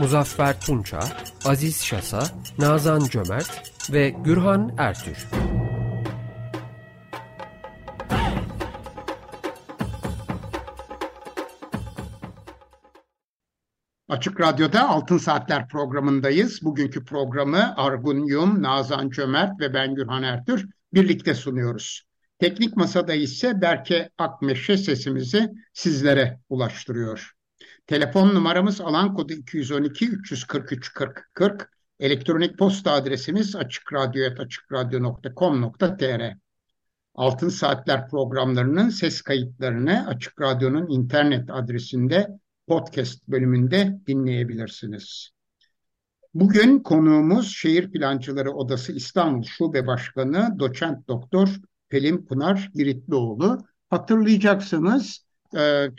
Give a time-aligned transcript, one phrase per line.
[0.00, 1.00] Muzaffer Tunça,
[1.44, 2.22] Aziz Şasa,
[2.58, 5.26] Nazan Cömert ve Gürhan Ertür.
[14.08, 16.62] Açık Radyo'da Altın Saatler programındayız.
[16.62, 22.02] Bugünkü programı Argun Yum, Nazan Cömert ve ben Gürhan Ertür birlikte sunuyoruz.
[22.38, 27.39] Teknik Masada ise Berke Akmeşe sesimizi sizlere ulaştırıyor.
[27.86, 31.70] Telefon numaramız alan kodu 212 343 40 40.
[32.00, 36.36] Elektronik posta adresimiz açıkradyo.com.tr
[37.14, 42.28] Altın Saatler programlarının ses kayıtlarını Açık Radyo'nun internet adresinde
[42.66, 45.30] podcast bölümünde dinleyebilirsiniz.
[46.34, 51.48] Bugün konuğumuz Şehir Plancıları Odası İstanbul Şube Başkanı Doçent Doktor
[51.88, 53.58] Pelin Pınar Giritlioğlu.
[53.90, 55.90] Hatırlayacaksınız e,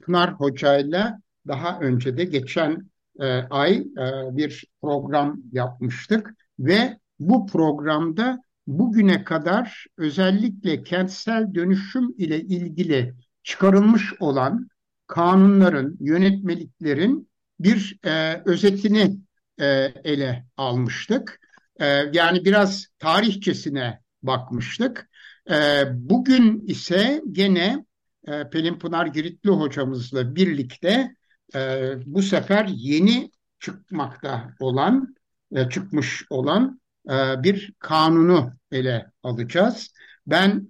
[0.00, 8.38] Pınar Hoca'yla daha önce de geçen e, ay e, bir program yapmıştık ve bu programda
[8.66, 14.68] bugüne kadar özellikle kentsel dönüşüm ile ilgili çıkarılmış olan
[15.06, 17.28] kanunların, yönetmeliklerin
[17.60, 19.16] bir e, özetini
[19.60, 19.66] e,
[20.04, 21.40] ele almıştık.
[21.80, 25.10] E, yani biraz tarihçesine bakmıştık.
[25.50, 27.84] E, bugün ise gene
[28.28, 31.16] e, Pelin Pınar Giritli hocamızla birlikte
[31.54, 35.14] e, bu sefer yeni çıkmakta olan,
[35.52, 39.94] e, çıkmış olan e, bir kanunu ele alacağız.
[40.26, 40.66] Ben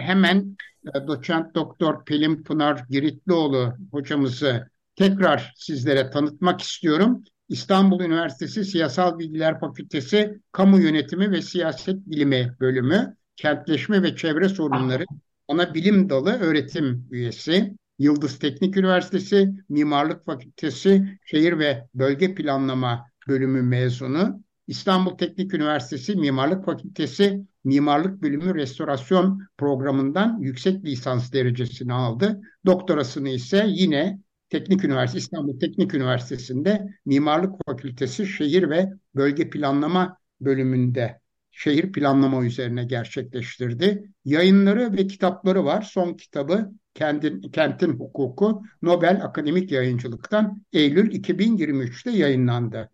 [0.00, 0.56] hemen
[0.94, 7.24] e, doçent doktor Pelin Pınar Giritlioğlu hocamızı tekrar sizlere tanıtmak istiyorum.
[7.48, 15.04] İstanbul Üniversitesi Siyasal Bilgiler Fakültesi Kamu Yönetimi ve Siyaset Bilimi Bölümü Kentleşme ve Çevre Sorunları
[15.52, 17.76] Ana Bilim Dalı öğretim üyesi.
[17.98, 24.42] Yıldız Teknik Üniversitesi Mimarlık Fakültesi Şehir ve Bölge Planlama Bölümü mezunu.
[24.66, 32.40] İstanbul Teknik Üniversitesi Mimarlık Fakültesi Mimarlık Bölümü Restorasyon Programı'ndan yüksek lisans derecesini aldı.
[32.66, 41.21] Doktorasını ise yine Teknik Üniversitesi İstanbul Teknik Üniversitesi'nde Mimarlık Fakültesi Şehir ve Bölge Planlama bölümünde
[41.52, 44.10] şehir planlama üzerine gerçekleştirdi.
[44.24, 45.82] Yayınları ve kitapları var.
[45.82, 52.90] Son kitabı Kentin, Kentin Hukuku Nobel Akademik Yayıncılık'tan Eylül 2023'te yayınlandı.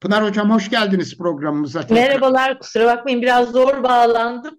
[0.00, 1.84] Pınar Hocam hoş geldiniz programımıza.
[1.90, 4.54] Merhabalar, kusura bakmayın biraz zor bağlandım.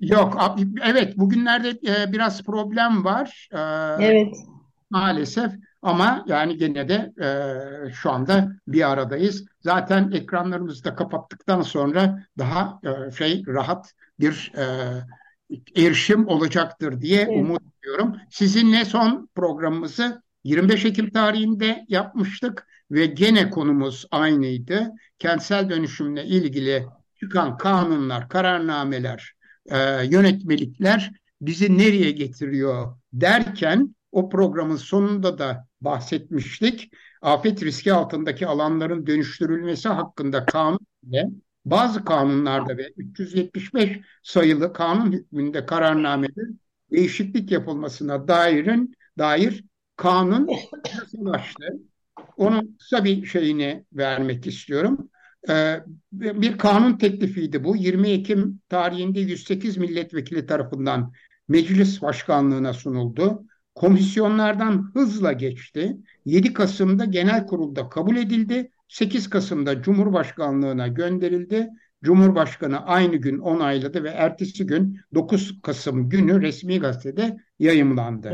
[0.00, 3.48] Yok, evet bugünlerde e, biraz problem var.
[3.52, 3.58] E,
[4.04, 4.36] evet.
[4.90, 5.52] Maalesef
[5.82, 9.44] ama yani gene de e, şu anda bir aradayız.
[9.60, 12.80] Zaten ekranlarımızı da kapattıktan sonra daha
[13.18, 14.52] şey rahat bir
[15.76, 17.36] erişim olacaktır diye evet.
[17.36, 18.16] umut ediyorum.
[18.30, 24.92] Sizinle son programımızı 25 Ekim tarihinde yapmıştık ve gene konumuz aynıydı.
[25.18, 26.86] Kentsel dönüşümle ilgili
[27.20, 29.32] çıkan kanunlar, kararnameler,
[29.66, 36.90] e, yönetmelikler bizi nereye getiriyor derken o programın sonunda da bahsetmiştik.
[37.22, 41.28] Afet riski altındaki alanların dönüştürülmesi hakkında kanun ile
[41.64, 46.42] bazı kanunlarda ve 375 sayılı kanun hükmünde kararnamede
[46.90, 49.64] değişiklik yapılmasına dairin dair
[49.96, 50.48] kanun
[50.94, 51.64] yasalaştı.
[52.36, 55.10] Onun kısa bir şeyini vermek istiyorum.
[55.48, 55.80] Ee,
[56.12, 57.76] bir kanun teklifiydi bu.
[57.76, 61.12] 20 Ekim tarihinde 108 milletvekili tarafından
[61.48, 63.44] meclis başkanlığına sunuldu.
[63.78, 65.96] Komisyonlardan hızla geçti.
[66.24, 68.70] 7 Kasım'da genel kurulda kabul edildi.
[68.88, 71.68] 8 Kasım'da Cumhurbaşkanlığına gönderildi.
[72.04, 78.32] Cumhurbaşkanı aynı gün onayladı ve ertesi gün 9 Kasım günü resmi gazetede yayımlandı.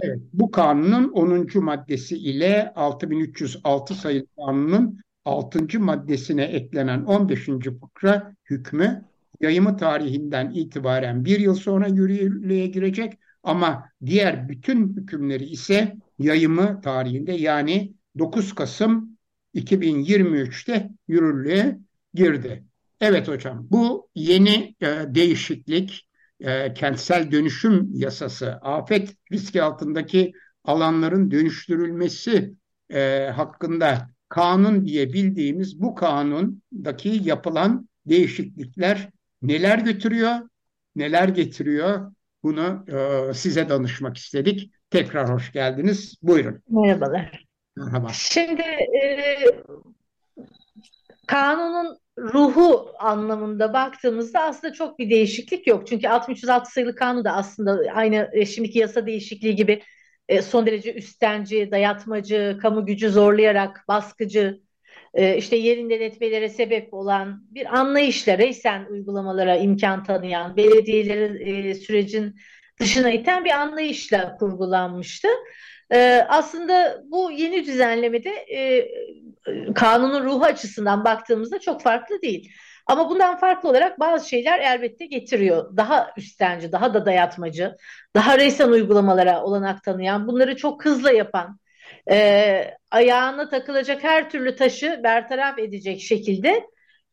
[0.00, 1.64] Evet, bu kanunun 10.
[1.64, 5.80] maddesi ile 6306 sayılı kanunun 6.
[5.80, 7.46] maddesine eklenen 15.
[7.80, 9.04] fıkra hükmü
[9.40, 17.32] yayımı tarihinden itibaren bir yıl sonra yürürlüğe girecek ama diğer bütün hükümleri ise yayımı tarihinde
[17.32, 19.18] yani 9 Kasım
[19.54, 21.78] 2023'te yürürlüğe
[22.14, 22.64] girdi.
[23.00, 26.08] Evet hocam bu yeni e, değişiklik
[26.40, 30.32] e, kentsel dönüşüm yasası, afet riski altındaki
[30.64, 32.54] alanların dönüştürülmesi
[32.90, 39.10] e, hakkında kanun diye bildiğimiz bu kanundaki yapılan değişiklikler
[39.42, 40.48] neler götürüyor,
[40.96, 42.12] neler getiriyor?
[42.42, 44.72] Bunu e, size danışmak istedik.
[44.90, 46.14] Tekrar hoş geldiniz.
[46.22, 46.62] Buyurun.
[46.68, 47.46] Merhabalar.
[47.76, 48.08] Merhaba.
[48.12, 49.36] Şimdi e,
[51.26, 55.86] kanunun ruhu anlamında baktığımızda aslında çok bir değişiklik yok.
[55.86, 59.82] Çünkü 6306 sayılı kanun da aslında aynı şimdiki yasa değişikliği gibi
[60.28, 64.60] e, son derece üstenci, dayatmacı, kamu gücü zorlayarak baskıcı,
[65.14, 72.36] e, işte yerinden etmelere sebep olan bir anlayışla reysen uygulamalara imkan tanıyan, belediyeleri e, sürecin
[72.80, 75.28] dışına iten bir anlayışla kurgulanmıştı.
[75.92, 78.88] E, aslında bu yeni düzenlemede e,
[79.74, 82.52] kanunun ruhu açısından baktığımızda çok farklı değil.
[82.86, 85.76] Ama bundan farklı olarak bazı şeyler elbette getiriyor.
[85.76, 87.76] Daha üstenci, daha da dayatmacı,
[88.16, 91.58] daha reysen uygulamalara olanak tanıyan, bunları çok hızlı yapan,
[92.10, 96.66] e, ayağına takılacak her türlü taşı bertaraf edecek şekilde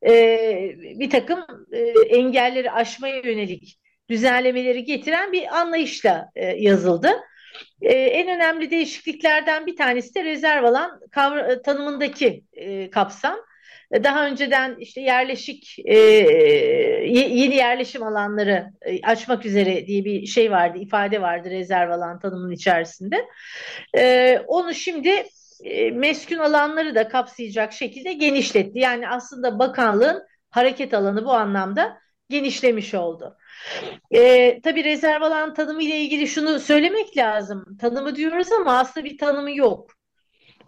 [0.05, 1.79] e, bir takım e,
[2.17, 7.11] engelleri aşmaya yönelik düzenlemeleri getiren bir anlayışla e, yazıldı.
[7.81, 10.99] E, en önemli değişikliklerden bir tanesi de rezerv alan
[11.63, 13.48] tanımındaki e, kapsam.
[13.93, 15.97] Daha önceden işte yerleşik e,
[17.09, 22.51] yeni yerleşim alanları e, açmak üzere diye bir şey vardı, ifade vardı rezerv alan tanımının
[22.51, 23.25] içerisinde.
[23.97, 25.23] E, onu şimdi
[25.63, 28.79] e, meskun alanları da kapsayacak şekilde genişletti.
[28.79, 31.97] Yani aslında bakanlığın hareket alanı bu anlamda
[32.29, 33.37] genişlemiş oldu.
[34.11, 37.77] E, tabii rezerv alan tanımı ile ilgili şunu söylemek lazım.
[37.81, 39.98] Tanımı diyoruz ama aslında bir tanımı yok.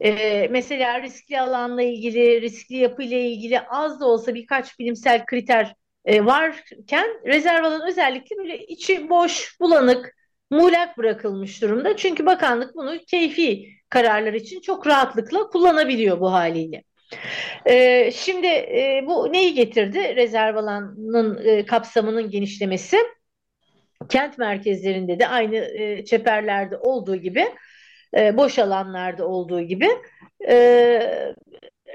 [0.03, 5.75] E, mesela riskli alanla ilgili, riskli yapı ile ilgili az da olsa birkaç bilimsel kriter
[6.05, 10.15] e, varken rezerv alan özellikle böyle içi boş, bulanık,
[10.49, 11.97] muğlak bırakılmış durumda.
[11.97, 16.83] Çünkü bakanlık bunu keyfi kararlar için çok rahatlıkla kullanabiliyor bu haliyle.
[17.65, 20.15] Ee, şimdi e, bu neyi getirdi?
[20.15, 22.97] Rezerv alanının e, kapsamının genişlemesi.
[24.09, 27.47] Kent merkezlerinde de aynı e, çeperlerde olduğu gibi,
[28.17, 29.87] e, boş alanlarda olduğu gibi
[30.47, 30.55] e,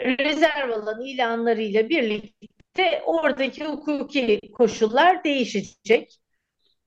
[0.01, 6.19] rezerv alan ilanlarıyla birlikte oradaki hukuki koşullar değişecek.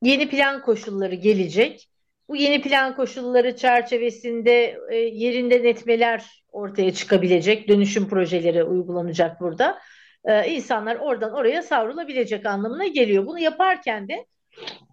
[0.02, 1.90] Yeni plan koşulları gelecek.
[2.30, 9.80] Bu yeni plan koşulları çerçevesinde e, yerinden etmeler ortaya çıkabilecek, dönüşüm projeleri uygulanacak burada.
[10.26, 13.26] E, insanlar oradan oraya savrulabilecek anlamına geliyor.
[13.26, 14.26] Bunu yaparken de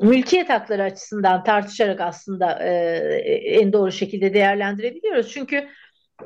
[0.00, 2.70] mülkiyet hakları açısından tartışarak aslında e,
[3.60, 5.32] en doğru şekilde değerlendirebiliyoruz.
[5.32, 5.68] Çünkü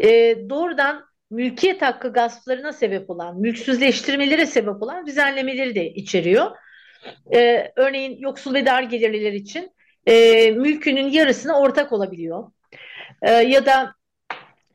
[0.00, 6.50] e, doğrudan mülkiyet hakkı gasplarına sebep olan, mülksüzleştirmelere sebep olan düzenlemeleri de içeriyor.
[7.34, 9.70] E, örneğin yoksul ve dar gelirliler için
[10.06, 12.52] e, mülkünün yarısına ortak olabiliyor.
[13.22, 13.94] E, ya da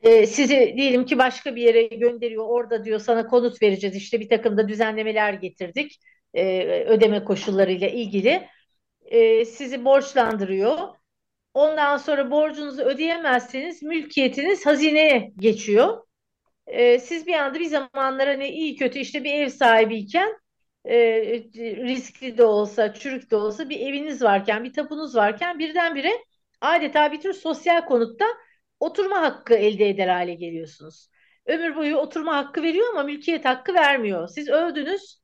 [0.02, 4.28] e, sizi diyelim ki başka bir yere gönderiyor, orada diyor sana konut vereceğiz, işte bir
[4.28, 6.00] takım da düzenlemeler getirdik
[6.34, 8.48] e, ödeme koşullarıyla ilgili.
[9.06, 10.78] E, sizi borçlandırıyor.
[11.54, 16.02] Ondan sonra borcunuzu ödeyemezseniz mülkiyetiniz hazineye geçiyor.
[16.66, 20.36] E, siz bir anda bir zamanlar hani iyi kötü işte bir ev sahibiyken
[20.84, 20.96] e,
[21.58, 26.12] riskli de olsa, çürük de olsa bir eviniz varken, bir tapunuz varken birdenbire
[26.60, 28.24] adeta bir tür sosyal konutta
[28.80, 31.08] oturma hakkı elde eder hale geliyorsunuz.
[31.46, 34.28] Ömür boyu oturma hakkı veriyor ama mülkiyet hakkı vermiyor.
[34.28, 35.20] Siz öldünüz,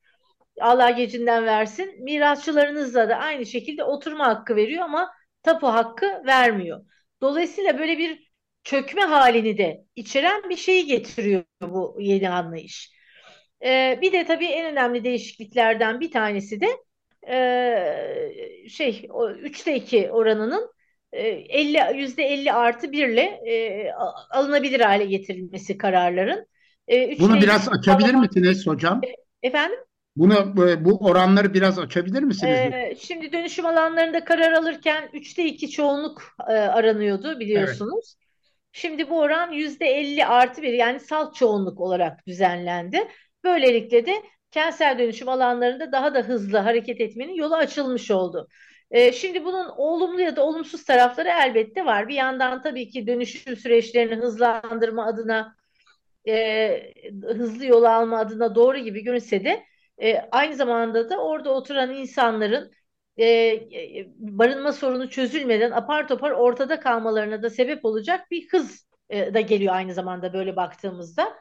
[0.61, 2.05] Allah gecinden versin.
[2.05, 5.11] Mirasçılarınızla da aynı şekilde oturma hakkı veriyor ama
[5.43, 6.81] tapu hakkı vermiyor.
[7.21, 8.33] Dolayısıyla böyle bir
[8.65, 12.93] çökme halini de içeren bir şeyi getiriyor bu yeni anlayış.
[13.65, 16.67] Ee, bir de tabii en önemli değişikliklerden bir tanesi de
[17.29, 20.71] e, şey o 3'te 2 oranının
[21.13, 23.93] 50 yüzde 50 artı 1 ile e,
[24.31, 26.47] alınabilir hale getirilmesi kararların.
[26.89, 29.01] E, Bunu biraz açabilir misiniz hocam?
[29.43, 29.79] E, efendim?
[30.17, 32.59] Bunu bu oranları biraz açabilir misiniz?
[32.59, 38.15] Ee, şimdi dönüşüm alanlarında karar alırken 3'te 2 çoğunluk e, aranıyordu biliyorsunuz.
[38.17, 38.23] Evet.
[38.73, 43.09] Şimdi bu oran %50 artı 1 yani salt çoğunluk olarak düzenlendi.
[43.45, 44.13] Böylelikle de
[44.51, 48.49] kentsel dönüşüm alanlarında daha da hızlı hareket etmenin yolu açılmış oldu.
[48.91, 52.09] Ee, şimdi bunun olumlu ya da olumsuz tarafları elbette var.
[52.09, 55.57] Bir yandan tabii ki dönüşüm süreçlerini hızlandırma adına,
[56.29, 56.93] e,
[57.23, 59.63] hızlı yol alma adına doğru gibi görünse de
[59.99, 62.73] e, aynı zamanda da orada oturan insanların
[63.17, 69.35] e, e, barınma sorunu çözülmeden apar topar ortada kalmalarına da sebep olacak bir hız e,
[69.35, 71.39] da geliyor aynı zamanda böyle baktığımızda.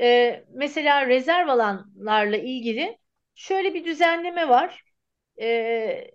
[0.00, 2.98] E, mesela rezerv alanlarla ilgili
[3.34, 4.82] şöyle bir düzenleme var.
[5.40, 6.10] E,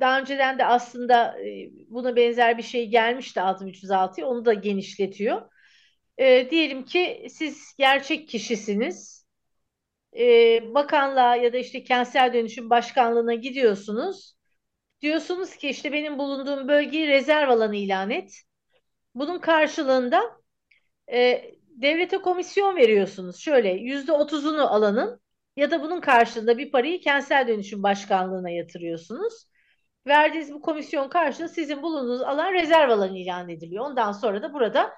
[0.00, 5.42] daha önceden de aslında e, buna benzer bir şey gelmişti 6306'ya onu da genişletiyor.
[6.18, 9.19] E, diyelim ki siz gerçek kişisiniz.
[10.18, 14.36] E, bakanlığa ya da işte kentsel dönüşüm başkanlığına gidiyorsunuz.
[15.02, 18.34] Diyorsunuz ki işte benim bulunduğum bölgeyi rezerv alanı ilan et.
[19.14, 20.22] Bunun karşılığında
[21.12, 23.40] e, devlete komisyon veriyorsunuz.
[23.40, 25.20] Şöyle yüzde otuzunu alanın
[25.56, 29.46] ya da bunun karşılığında bir parayı kentsel dönüşüm başkanlığına yatırıyorsunuz.
[30.06, 33.84] Verdiğiniz bu komisyon karşılığında sizin bulunduğunuz alan rezerv alanı ilan ediliyor.
[33.84, 34.92] Ondan sonra da burada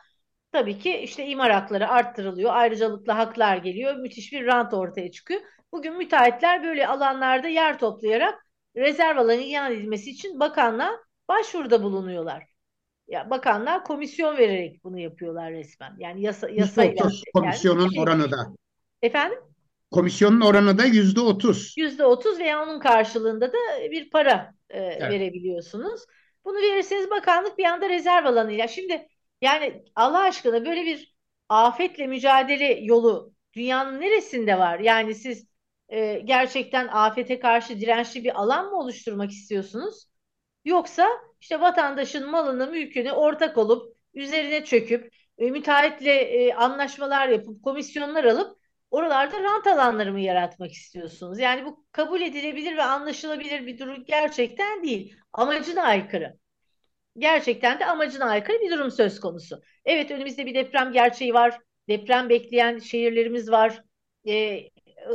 [0.53, 2.55] tabii ki işte imar hakları arttırılıyor.
[2.55, 3.97] Ayrıcalıklı haklar geliyor.
[3.97, 5.41] Müthiş bir rant ortaya çıkıyor.
[5.73, 12.45] Bugün müteahhitler böyle alanlarda yer toplayarak rezerv alanı ilan edilmesi için bakanlığa başvuruda bulunuyorlar.
[13.09, 15.97] Ya bakanlar komisyon vererek bunu yapıyorlar resmen.
[15.99, 18.37] Yani yasa yasayla komisyonun yani, oranı da.
[19.03, 19.39] Efendim?
[19.91, 21.75] Komisyonun oranı da yüzde otuz.
[21.77, 23.59] Yüzde otuz veya onun karşılığında da
[23.91, 25.11] bir para e, evet.
[25.11, 26.01] verebiliyorsunuz.
[26.45, 28.69] Bunu verirseniz bakanlık bir anda rezerv alanıyla.
[28.69, 29.07] Şimdi
[29.43, 31.17] yani Allah aşkına böyle bir
[31.49, 34.79] afetle mücadele yolu dünyanın neresinde var?
[34.79, 35.47] Yani siz
[35.89, 40.07] e, gerçekten afete karşı dirençli bir alan mı oluşturmak istiyorsunuz?
[40.65, 41.09] Yoksa
[41.41, 48.59] işte vatandaşın malını, mülkünü ortak olup üzerine çöküp e, müteahhitle e, anlaşmalar yapıp komisyonlar alıp
[48.91, 51.39] oralarda rant alanları mı yaratmak istiyorsunuz?
[51.39, 55.17] Yani bu kabul edilebilir ve anlaşılabilir bir durum gerçekten değil.
[55.33, 56.42] Amacına aykırı.
[57.19, 59.63] Gerçekten de amacına aykırı bir durum söz konusu.
[59.85, 61.59] Evet önümüzde bir deprem gerçeği var.
[61.89, 63.83] Deprem bekleyen şehirlerimiz var.
[64.29, 64.61] E,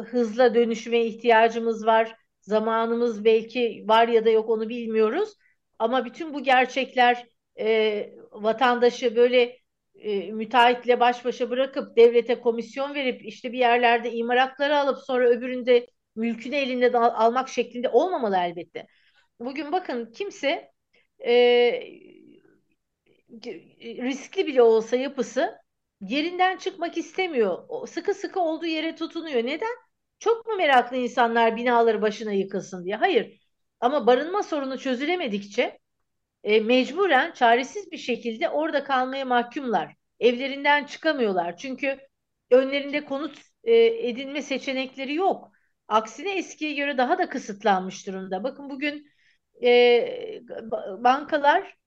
[0.06, 2.16] hızla dönüşüme ihtiyacımız var.
[2.42, 5.34] Zamanımız belki var ya da yok onu bilmiyoruz.
[5.80, 7.28] Ama bütün bu gerçekler
[7.60, 9.58] e, vatandaşı böyle
[9.96, 15.30] e, müteahhitle baş başa bırakıp devlete komisyon verip işte bir yerlerde imar hakları alıp sonra
[15.30, 18.88] öbüründe mülkünü elinde al almak şeklinde olmamalı elbette.
[19.40, 20.72] Bugün bakın kimse
[21.26, 21.34] e,
[23.82, 25.58] riskli bile olsa yapısı
[26.02, 27.88] yerinden çıkmak istemiyor.
[27.88, 29.46] Sıkı sıkı olduğu yere tutunuyor.
[29.46, 29.76] Neden?
[30.20, 32.96] Çok mu meraklı insanlar binaları başına yıkılsın diye?
[32.96, 33.40] Hayır.
[33.80, 35.80] Ama barınma sorunu çözülemedikçe
[36.44, 39.96] e, mecburen çaresiz bir şekilde orada kalmaya mahkumlar.
[40.20, 41.58] Evlerinden çıkamıyorlar.
[41.58, 42.00] Çünkü
[42.52, 43.76] önlerinde konut e,
[44.10, 45.52] edinme seçenekleri yok.
[45.88, 48.44] Aksine eskiye göre daha da kısıtlanmış durumda.
[48.44, 49.08] Bakın bugün
[49.64, 50.42] e,
[51.04, 51.78] bankalar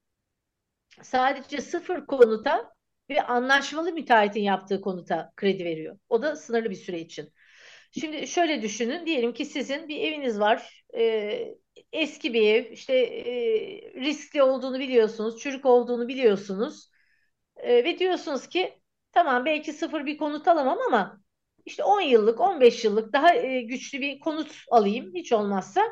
[1.03, 2.73] sadece sıfır konuta
[3.11, 5.99] ve anlaşmalı müteahhitin yaptığı konuta kredi veriyor.
[6.09, 7.33] O da sınırlı bir süre için.
[8.01, 9.07] Şimdi şöyle düşünün.
[9.07, 10.85] Diyelim ki sizin bir eviniz var.
[10.99, 11.55] E,
[11.93, 12.73] eski bir ev.
[12.73, 13.33] işte e,
[14.01, 15.41] riskli olduğunu biliyorsunuz.
[15.43, 16.91] Çürük olduğunu biliyorsunuz.
[17.57, 18.81] E, ve diyorsunuz ki
[19.13, 21.21] tamam belki sıfır bir konut alamam ama
[21.67, 25.13] işte 10 yıllık 15 yıllık daha e, güçlü bir konut alayım.
[25.15, 25.83] Hiç olmazsa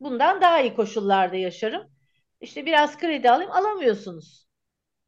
[0.00, 1.90] bundan daha iyi koşullarda yaşarım.
[2.40, 4.48] İşte biraz kredi alayım alamıyorsunuz.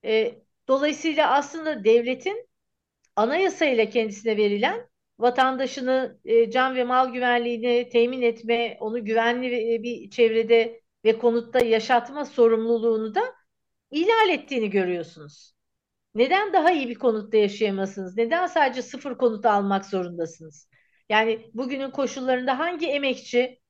[0.05, 2.49] E, dolayısıyla aslında devletin
[3.17, 4.89] anayasayla kendisine verilen
[5.19, 11.65] vatandaşını e, can ve mal güvenliğini temin etme, onu güvenli e, bir çevrede ve konutta
[11.65, 13.35] yaşatma sorumluluğunu da
[13.91, 15.55] ihlal ettiğini görüyorsunuz.
[16.15, 18.17] Neden daha iyi bir konutta yaşayamazsınız?
[18.17, 20.69] Neden sadece sıfır konut almak zorundasınız?
[21.09, 23.61] Yani bugünün koşullarında hangi emekçi,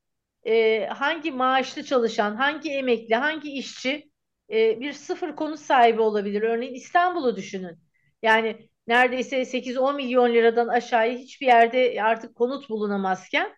[0.46, 4.10] e, hangi maaşlı çalışan, hangi emekli, hangi işçi
[4.50, 6.42] e, bir sıfır konut sahibi olabilir?
[6.42, 7.78] Örneğin İstanbul'u düşünün.
[8.22, 13.52] Yani neredeyse 8-10 milyon liradan aşağıya hiçbir yerde artık konut bulunamazken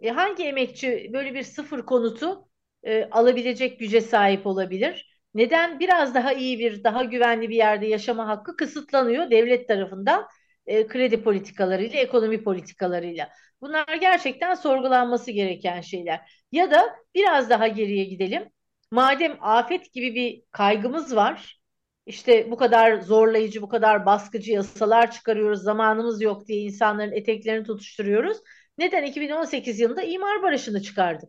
[0.00, 2.48] e, hangi emekçi böyle bir sıfır konutu
[2.84, 5.12] e, alabilecek güce sahip olabilir?
[5.34, 10.28] Neden biraz daha iyi bir, daha güvenli bir yerde yaşama hakkı kısıtlanıyor devlet tarafından
[10.66, 13.30] e, kredi politikalarıyla, ekonomi politikalarıyla?
[13.60, 16.44] Bunlar gerçekten sorgulanması gereken şeyler.
[16.52, 18.48] Ya da biraz daha geriye gidelim.
[18.90, 21.60] Madem afet gibi bir kaygımız var,
[22.06, 28.36] işte bu kadar zorlayıcı, bu kadar baskıcı yasalar çıkarıyoruz, zamanımız yok diye insanların eteklerini tutuşturuyoruz.
[28.78, 31.28] Neden 2018 yılında imar barışını çıkardık?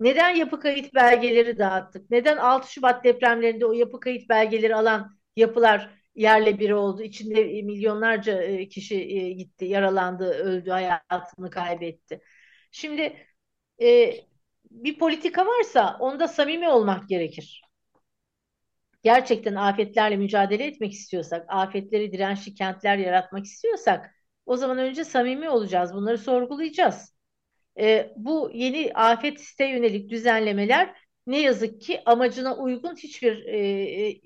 [0.00, 2.10] Neden yapı kayıt belgeleri dağıttık?
[2.10, 7.02] Neden 6 Şubat depremlerinde o yapı kayıt belgeleri alan yapılar yerle bir oldu?
[7.02, 12.20] İçinde milyonlarca e, kişi e, gitti, yaralandı, öldü, hayatını kaybetti.
[12.70, 13.16] Şimdi
[13.82, 14.14] e,
[14.70, 17.62] bir politika varsa onda samimi olmak gerekir
[19.02, 24.14] gerçekten afetlerle mücadele etmek istiyorsak, afetleri dirençli kentler yaratmak istiyorsak
[24.46, 25.94] o zaman önce samimi olacağız.
[25.94, 27.14] Bunları sorgulayacağız.
[27.80, 30.96] E, bu yeni afete yönelik düzenlemeler
[31.30, 33.58] ne yazık ki amacına uygun hiçbir e,
[34.10, 34.20] e,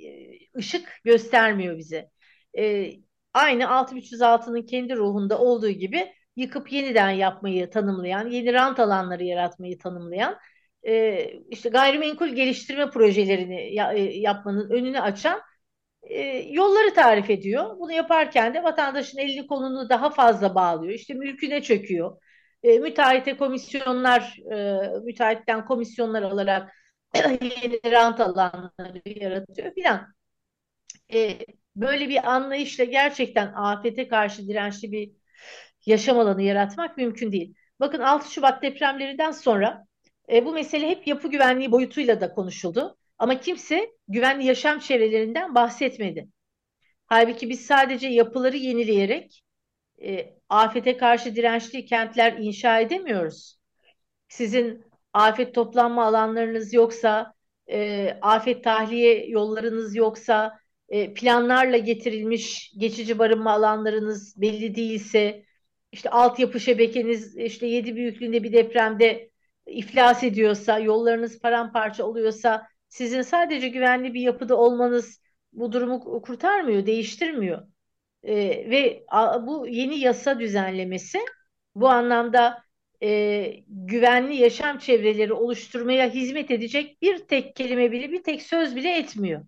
[0.56, 2.11] ışık göstermiyor bize.
[2.58, 2.90] E,
[3.34, 10.38] aynı 6306'nın kendi ruhunda olduğu gibi yıkıp yeniden yapmayı tanımlayan, yeni rant alanları yaratmayı tanımlayan
[10.87, 15.40] e, işte gayrimenkul geliştirme projelerini ya, e, yapmanın önünü açan
[16.02, 17.78] e, yolları tarif ediyor.
[17.78, 20.94] Bunu yaparken de vatandaşın elini kolunu daha fazla bağlıyor.
[20.94, 22.16] İşte mülküne çöküyor.
[22.62, 26.73] E, müteahhite komisyonlar, e, müteahhitten komisyonlar alarak
[27.40, 30.14] yeni rant alanları yaratıyor filan.
[31.14, 31.38] E,
[31.76, 35.12] böyle bir anlayışla gerçekten afete karşı dirençli bir
[35.87, 37.54] yaşam alanı yaratmak mümkün değil.
[37.80, 39.87] Bakın 6 Şubat depremlerinden sonra
[40.33, 42.97] e, bu mesele hep yapı güvenliği boyutuyla da konuşuldu.
[43.18, 46.28] Ama kimse güvenli yaşam çevrelerinden bahsetmedi.
[47.06, 49.44] Halbuki biz sadece yapıları yenileyerek
[50.02, 53.59] e, afete karşı dirençli kentler inşa edemiyoruz.
[54.28, 57.35] Sizin afet toplanma alanlarınız yoksa,
[57.71, 65.44] e, afet tahliye yollarınız yoksa, e, planlarla getirilmiş geçici barınma alanlarınız belli değilse,
[65.92, 69.30] işte altyapı şebekeniz işte yedi büyüklüğünde bir depremde
[69.66, 75.21] iflas ediyorsa, yollarınız paramparça oluyorsa, sizin sadece güvenli bir yapıda olmanız
[75.52, 77.62] bu durumu kurtarmıyor, değiştirmiyor.
[78.23, 78.35] E,
[78.71, 81.18] ve a, bu yeni yasa düzenlemesi
[81.75, 82.63] bu anlamda
[83.04, 88.99] e, güvenli yaşam çevreleri oluşturmaya hizmet edecek bir tek kelime bile, bir tek söz bile
[88.99, 89.46] etmiyor.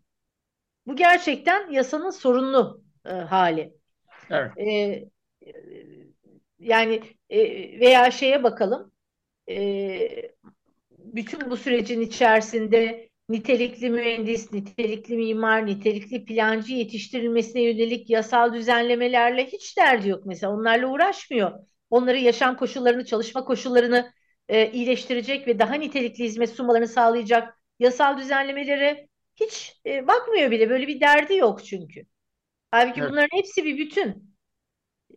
[0.86, 3.75] Bu gerçekten yasanın sorunlu e, hali.
[4.30, 4.58] Evet.
[4.58, 5.04] E,
[6.58, 7.40] yani e,
[7.80, 8.92] veya şeye bakalım,
[9.48, 9.98] e,
[10.90, 19.76] bütün bu sürecin içerisinde nitelikli mühendis, nitelikli mimar, nitelikli plancı yetiştirilmesine yönelik yasal düzenlemelerle hiç
[19.76, 20.52] derdi yok mesela.
[20.52, 21.52] Onlarla uğraşmıyor.
[21.96, 24.12] Onları yaşam koşullarını, çalışma koşullarını
[24.48, 30.70] e, iyileştirecek ve daha nitelikli hizmet sunmalarını sağlayacak yasal düzenlemelere hiç e, bakmıyor bile.
[30.70, 32.02] Böyle bir derdi yok çünkü.
[32.70, 33.10] Halbuki evet.
[33.10, 34.36] bunların hepsi bir bütün.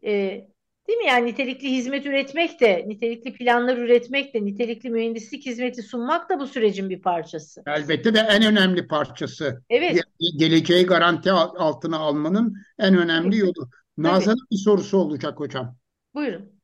[0.05, 0.47] E,
[0.89, 1.07] Değil mi?
[1.07, 6.47] Yani nitelikli hizmet üretmek de, nitelikli planlar üretmek de, nitelikli mühendislik hizmeti sunmak da bu
[6.47, 7.63] sürecin bir parçası.
[7.67, 9.63] Elbette de en önemli parçası.
[9.69, 10.01] Evet.
[10.37, 13.69] Geleceği garanti altına almanın en önemli yolu.
[13.97, 15.75] Nazan'ın bir sorusu olacak hocam.
[16.13, 16.58] Buyurun.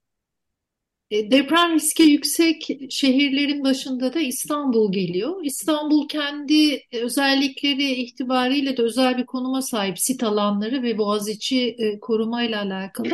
[1.12, 5.44] E, deprem riski yüksek şehirlerin başında da İstanbul geliyor.
[5.44, 12.62] İstanbul kendi özellikleri itibariyle de özel bir konuma sahip sit alanları ve Boğaziçi e, korumayla
[12.62, 13.10] alakalı.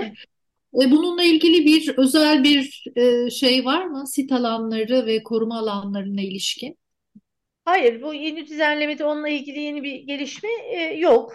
[0.81, 2.83] E, bununla ilgili bir özel bir
[3.31, 4.03] şey var mı?
[4.07, 6.77] Sit alanları ve koruma alanlarına ilişkin?
[7.65, 10.49] Hayır, bu yeni düzenlemede onunla ilgili yeni bir gelişme
[10.97, 11.33] yok.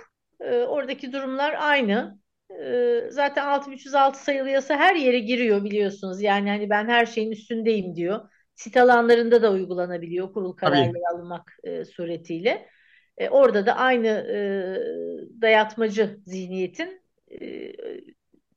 [0.69, 2.19] Oradaki durumlar aynı.
[2.51, 6.23] E, zaten 6306 sayılı yasa her yere giriyor biliyorsunuz.
[6.23, 8.21] Yani hani ben her şeyin üstündeyim diyor.
[8.55, 12.69] Sit alanlarında da uygulanabiliyor kurul kararları alınmak e, suretiyle.
[13.19, 14.39] E, orada da aynı e,
[15.43, 17.03] dayatmacı zihniyetin
[17.41, 17.73] e,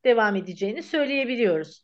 [0.06, 1.84] devam edeceğini söyleyebiliyoruz.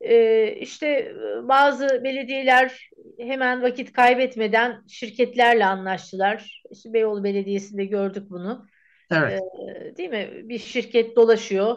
[0.00, 6.62] Ee, işte bazı belediyeler hemen vakit kaybetmeden şirketlerle anlaştılar.
[6.70, 8.66] İşte Beyoğlu Belediyesi'nde gördük bunu.
[9.10, 9.40] Evet.
[9.68, 10.30] Ee, değil mi?
[10.44, 11.76] Bir şirket dolaşıyor.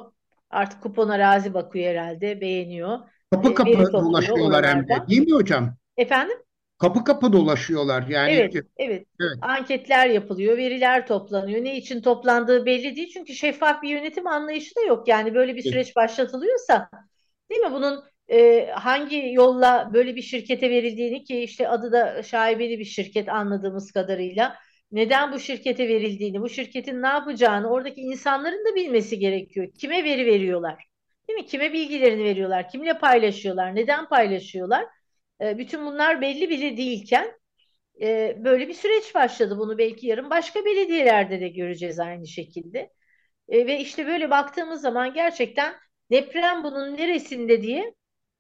[0.50, 2.42] Artık kupon arazi bakıyor herhalde.
[2.42, 3.00] Beğeniyor.
[3.32, 5.76] Kapı kapı dolaşıyorlar hem de değil mi hocam?
[5.98, 6.38] Efendim?
[6.80, 8.32] Kapı kapı dolaşıyorlar yani.
[8.32, 9.06] Evet, evet.
[9.20, 9.38] evet.
[9.42, 11.64] Anketler yapılıyor, veriler toplanıyor.
[11.64, 15.08] Ne için toplandığı belli değil çünkü şeffaf bir yönetim anlayışı da yok.
[15.08, 16.90] Yani böyle bir süreç başlatılıyorsa,
[17.52, 17.72] değil mi?
[17.72, 23.30] Bunun e, hangi yolla böyle bir şirkete verildiğini ki işte adı da şaibeli bir şirket
[23.30, 24.56] anladığımız kadarıyla.
[24.92, 29.68] Neden bu şirkete verildiğini, bu şirketin ne yapacağını oradaki insanların da bilmesi gerekiyor.
[29.80, 30.86] Kime veri veriyorlar?
[31.28, 31.46] Değil mi?
[31.46, 32.70] Kime bilgilerini veriyorlar?
[32.70, 33.76] Kimle paylaşıyorlar?
[33.76, 34.86] Neden paylaşıyorlar?
[35.42, 37.32] E, bütün bunlar belli bile değilken
[38.02, 39.58] e, böyle bir süreç başladı.
[39.58, 42.94] Bunu belki yarın başka belediyelerde de göreceğiz aynı şekilde.
[43.50, 45.76] E, ve işte böyle baktığımız zaman gerçekten
[46.12, 47.94] deprem bunun neresinde diye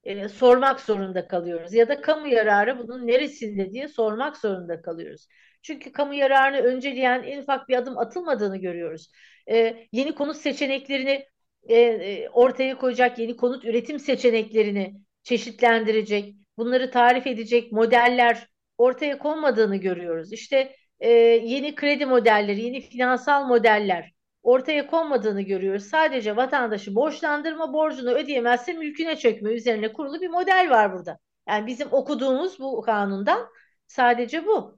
[0.03, 1.73] e, sormak zorunda kalıyoruz.
[1.73, 5.27] Ya da kamu yararı bunun neresinde diye sormak zorunda kalıyoruz.
[5.67, 9.11] Çünkü kamu yararını önceleyen en ufak bir adım atılmadığını görüyoruz.
[9.49, 11.25] E, yeni konut seçeneklerini
[11.69, 19.75] e, e ortaya koyacak, yeni konut üretim seçeneklerini çeşitlendirecek, bunları tarif edecek modeller ortaya konmadığını
[19.77, 20.33] görüyoruz.
[20.33, 21.09] İşte e,
[21.43, 24.11] yeni kredi modelleri, yeni finansal modeller
[24.43, 25.83] ortaya konmadığını görüyoruz.
[25.83, 31.19] Sadece vatandaşı borçlandırma, borcunu ödeyemezse mülküne çökme üzerine kurulu bir model var burada.
[31.49, 33.47] Yani bizim okuduğumuz bu kanundan
[33.87, 34.76] sadece bu.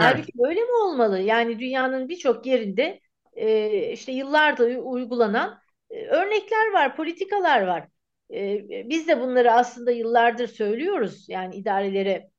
[0.00, 0.14] Evet.
[0.14, 1.20] Halbuki böyle mi olmalı?
[1.20, 3.00] Yani dünyanın birçok yerinde
[3.32, 5.60] e, işte yıllardır uygulanan
[5.90, 7.88] e, örnekler var, politikalar var.
[8.34, 11.28] E, biz de bunları aslında yıllardır söylüyoruz.
[11.28, 12.30] Yani idarelere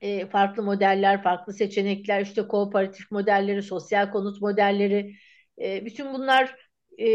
[0.00, 5.14] e, farklı modeller, farklı seçenekler, işte kooperatif modelleri, sosyal konut modelleri,
[5.62, 6.56] e, bütün bunlar
[6.98, 7.06] e,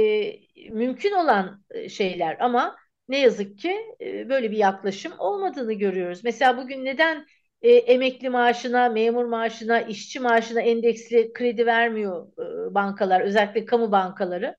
[0.72, 2.38] mümkün olan e, şeyler.
[2.40, 2.76] Ama
[3.10, 6.24] ne yazık ki e, böyle bir yaklaşım olmadığını görüyoruz.
[6.24, 7.26] Mesela bugün neden
[7.62, 12.28] e, emekli maaşına, memur maaşına, işçi maaşına endeksli kredi vermiyor
[12.72, 14.56] e, bankalar, özellikle kamu bankaları.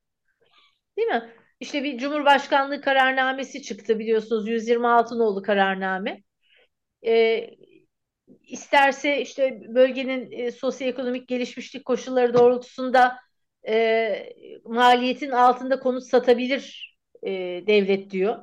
[0.97, 1.35] Değil mi?
[1.61, 6.23] İşte bir Cumhurbaşkanlığı kararnamesi çıktı biliyorsunuz 126 nolu kararname.
[7.07, 7.47] E,
[8.43, 13.19] isterse işte bölgenin e, sosyoekonomik gelişmişlik koşulları doğrultusunda
[13.69, 14.33] e,
[14.65, 17.31] maliyetin altında konut satabilir e,
[17.67, 18.39] devlet diyor.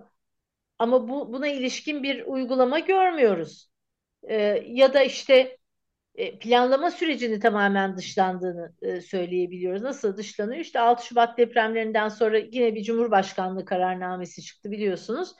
[0.79, 3.69] Ama bu buna ilişkin bir uygulama görmüyoruz.
[4.29, 4.35] E,
[4.67, 5.57] ya da işte
[6.15, 9.81] e, planlama sürecini tamamen dışlandığını e, söyleyebiliyoruz.
[9.81, 10.61] Nasıl dışlanıyor?
[10.61, 15.33] İşte 6 Şubat depremlerinden sonra yine bir Cumhurbaşkanlığı kararnamesi çıktı biliyorsunuz.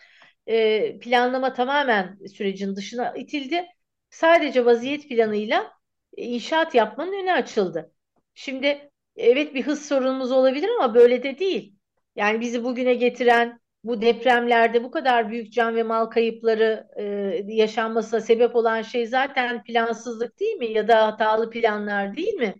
[0.48, 3.66] E, planlama tamamen sürecin dışına itildi.
[4.10, 5.72] Sadece vaziyet planıyla
[6.18, 7.92] inşaat yapmanın önü açıldı.
[8.34, 11.76] Şimdi evet bir hız sorunumuz olabilir ama böyle de değil.
[12.16, 17.04] Yani bizi bugüne getiren bu depremlerde bu kadar büyük can ve mal kayıpları e,
[17.48, 20.72] yaşanmasına sebep olan şey zaten plansızlık değil mi?
[20.72, 22.56] Ya da hatalı planlar değil mi?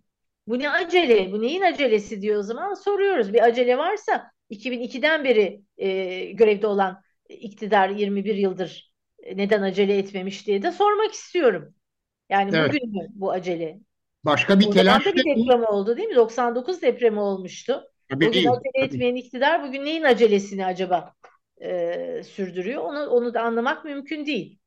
[0.46, 1.32] Bu ne acele?
[1.32, 3.32] Bu neyin acelesi diyor o zaman soruyoruz.
[3.32, 8.92] Bir acele varsa 2002'den beri e, görevde olan iktidar 21 yıldır
[9.34, 11.74] neden acele etmemiş diye de sormak istiyorum.
[12.30, 12.68] Yani evet.
[12.68, 13.78] bugün mü bu acele?
[14.24, 16.14] Başka bir telaş da bir deprem oldu değil mi?
[16.14, 17.82] 99 depremi olmuştu.
[18.10, 18.84] Tabii bugün değil, acele tabii.
[18.84, 21.14] etmeyen iktidar bugün neyin acelesini acaba
[21.62, 22.82] e, sürdürüyor?
[22.82, 24.58] Onu onu da anlamak mümkün değil.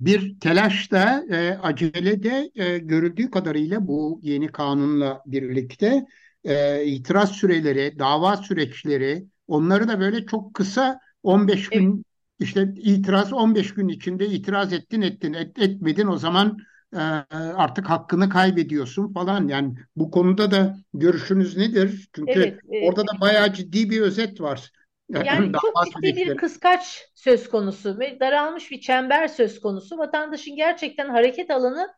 [0.00, 6.06] Bir telaş da e, acele de e, görüldüğü kadarıyla bu yeni kanunla birlikte
[6.44, 12.04] e, itiraz süreleri, dava süreçleri onları da böyle çok kısa 15 gün evet.
[12.38, 16.58] işte itiraz 15 gün içinde itiraz ettin ettin et, etmedin o zaman
[16.92, 16.98] e,
[17.36, 19.48] artık hakkını kaybediyorsun falan.
[19.48, 22.08] Yani bu konuda da görüşünüz nedir?
[22.12, 24.70] Çünkü evet, orada da bayağı ciddi bir özet var.
[25.10, 29.98] Yani çok ciddi bir kıskaç söz konusu ve daralmış bir çember söz konusu.
[29.98, 31.94] Vatandaşın gerçekten hareket alanı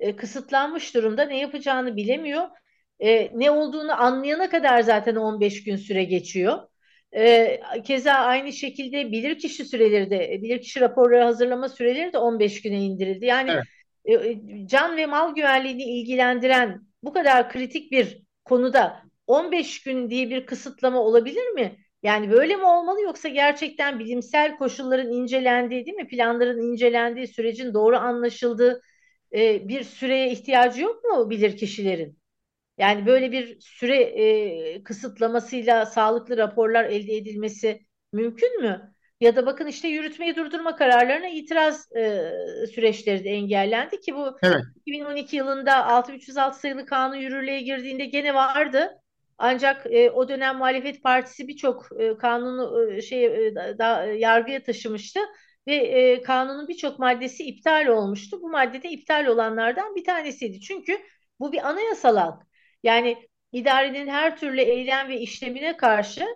[0.00, 1.24] e, kısıtlanmış durumda.
[1.24, 2.48] Ne yapacağını bilemiyor.
[3.00, 6.58] E, ne olduğunu anlayana kadar zaten 15 gün süre geçiyor.
[7.16, 13.26] E, keza aynı şekilde bilirkişi süreleri de, bilirkişi raporları hazırlama süreleri de 15 güne indirildi.
[13.26, 13.64] Yani evet
[14.04, 20.30] e, e, can ve mal güvenliğini ilgilendiren bu kadar kritik bir konuda 15 gün diye
[20.30, 21.76] bir kısıtlama olabilir mi?
[22.02, 26.08] Yani böyle mi olmalı yoksa gerçekten bilimsel koşulların incelendiği değil mi?
[26.08, 28.82] Planların incelendiği, sürecin doğru anlaşıldığı
[29.34, 32.18] e, bir süreye ihtiyacı yok mu bilir kişilerin?
[32.78, 37.80] Yani böyle bir süre e, kısıtlamasıyla sağlıklı raporlar elde edilmesi
[38.12, 38.94] mümkün mü?
[39.20, 42.32] Ya da bakın işte yürütmeyi durdurma kararlarına itiraz e,
[42.74, 44.64] süreçleri de engellendi ki bu evet.
[44.76, 48.99] 2012 yılında 6306 sayılı kanun yürürlüğe girdiğinde gene vardı.
[49.40, 55.20] Ancak e, o dönem muhalefet partisi birçok e, kanunu e, şey e, da, yargıya taşımıştı
[55.66, 58.42] ve e, kanunun birçok maddesi iptal olmuştu.
[58.42, 60.60] Bu maddede iptal olanlardan bir tanesiydi.
[60.60, 61.00] Çünkü
[61.40, 62.46] bu bir anayasal hak.
[62.82, 66.26] Yani idarenin her türlü eylem ve işlemine karşı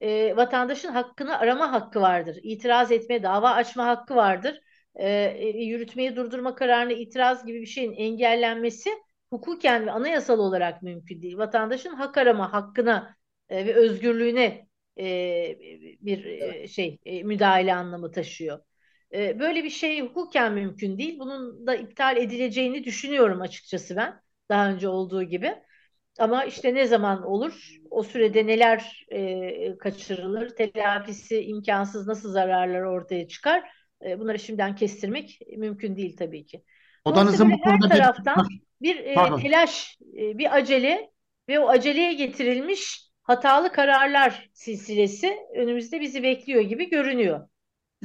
[0.00, 2.38] e, vatandaşın hakkını arama hakkı vardır.
[2.42, 4.60] İtiraz etme, dava açma hakkı vardır.
[4.94, 8.90] E, e, yürütmeyi durdurma kararına itiraz gibi bir şeyin engellenmesi
[9.30, 11.38] hukuken ve anayasal olarak mümkün değil.
[11.38, 13.16] Vatandaşın hak arama hakkına
[13.48, 15.58] e, ve özgürlüğüne e,
[16.00, 18.60] bir e, şey e, müdahale anlamı taşıyor.
[19.14, 21.18] E, böyle bir şey hukuken mümkün değil.
[21.18, 24.20] Bunun da iptal edileceğini düşünüyorum açıkçası ben.
[24.48, 25.54] Daha önce olduğu gibi.
[26.18, 33.28] Ama işte ne zaman olur, o sürede neler e, kaçırılır, telafisi imkansız nasıl zararlar ortaya
[33.28, 33.70] çıkar,
[34.06, 36.64] e, bunları şimdiden kestirmek mümkün değil tabii ki.
[37.04, 38.48] Odanızın bu konuda her taraftan
[38.82, 41.10] bir, bir e, telaş, e, bir acele
[41.48, 47.48] ve o aceleye getirilmiş hatalı kararlar silsilesi önümüzde bizi bekliyor gibi görünüyor.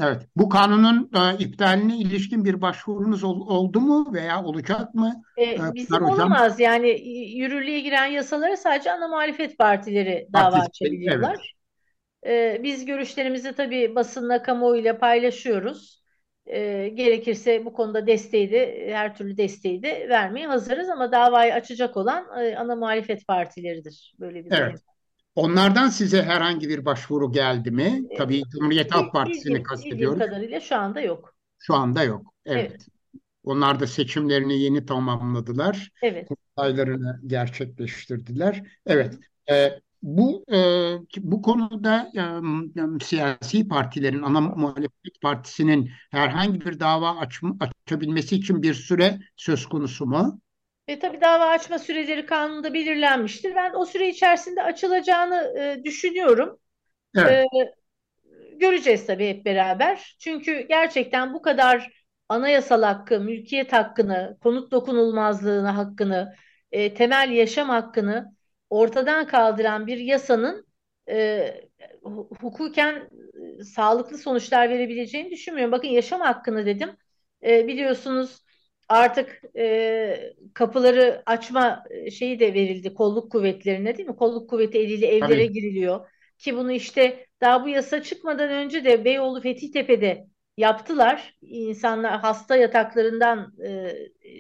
[0.02, 5.24] Evet, bu kanunun e, iptaline ilişkin bir başvurunuz ol, oldu mu veya olacak mı?
[5.38, 6.60] E, e bizim Pınar hocam?
[6.60, 6.90] yani
[7.38, 11.56] yürürlüğe giren yasalara sadece ana muhalefet partileri dava Partisi, açabiliyorlar.
[12.26, 12.58] Evet.
[12.58, 16.05] E, biz görüşlerimizi tabii basınla, kamuoyuyla paylaşıyoruz.
[16.48, 21.98] E, gerekirse bu konuda desteği de her türlü desteği de vermeye hazırız ama davayı açacak
[21.98, 24.14] olan e, ana muhalefet partileridir.
[24.20, 24.80] Böyle bir evet.
[25.36, 28.02] Onlardan size herhangi bir başvuru geldi mi?
[28.10, 30.20] Ee, Tabii Cumhuriyet Halk Partisi'ni kastediyoruz.
[30.20, 31.36] Bildiğim kadarıyla şu anda yok.
[31.60, 32.34] Şu anda yok.
[32.46, 32.72] Evet.
[32.72, 32.88] evet.
[33.44, 35.92] Onlar da seçimlerini yeni tamamladılar.
[36.04, 36.28] Evet.
[36.28, 38.64] Kurultaylarını gerçekleştirdiler.
[38.86, 39.14] Evet.
[39.52, 40.58] E, bu e,
[41.18, 42.12] bu konuda
[43.00, 49.66] e, siyasi partilerin ana muhalefet partisinin herhangi bir dava açma, açabilmesi için bir süre söz
[49.66, 50.42] konusu mu?
[50.88, 53.56] E, tabii dava açma süreleri kanunda belirlenmiştir.
[53.56, 56.60] Ben o süre içerisinde açılacağını e, düşünüyorum.
[57.18, 57.32] Evet.
[57.32, 57.48] E,
[58.58, 60.16] göreceğiz tabii hep beraber.
[60.20, 61.92] Çünkü gerçekten bu kadar
[62.30, 66.36] anayasal hakkı, mülkiyet hakkını, konut dokunulmazlığını hakkını,
[66.72, 68.35] e, temel yaşam hakkını
[68.70, 70.68] ortadan kaldıran bir yasanın
[71.10, 71.62] e,
[72.42, 73.10] hukuken
[73.60, 75.72] e, sağlıklı sonuçlar verebileceğini düşünmüyorum.
[75.72, 76.90] Bakın yaşam hakkını dedim.
[77.44, 78.44] E, biliyorsunuz
[78.90, 84.16] artık e, kapıları açma e, şeyi de verildi kolluk kuvvetlerine değil mi?
[84.16, 85.48] Kolluk kuvveti eliyle evlere Tabii.
[85.48, 86.08] giriliyor.
[86.38, 91.36] Ki bunu işte daha bu yasa çıkmadan önce de Beyoğlu Fethiyetepe'de yaptılar.
[91.42, 93.70] İnsanlar hasta yataklarından e,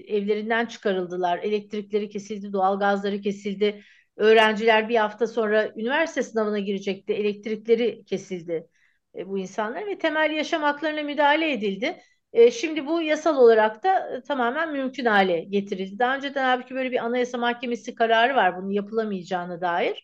[0.07, 1.38] evlerinden çıkarıldılar.
[1.38, 3.83] Elektrikleri kesildi, doğalgazları kesildi.
[4.17, 7.13] Öğrenciler bir hafta sonra üniversite sınavına girecekti.
[7.13, 8.67] Elektrikleri kesildi
[9.15, 11.97] e, bu insanlar ve temel yaşam haklarına müdahale edildi.
[12.34, 15.99] E, şimdi bu yasal olarak da e, tamamen mümkün hale getirildi.
[15.99, 20.04] Daha önceden halbuki böyle bir anayasa mahkemesi kararı var bunun yapılamayacağına dair.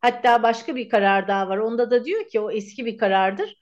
[0.00, 1.58] Hatta başka bir karar daha var.
[1.58, 3.54] Onda da diyor ki o eski bir karardır.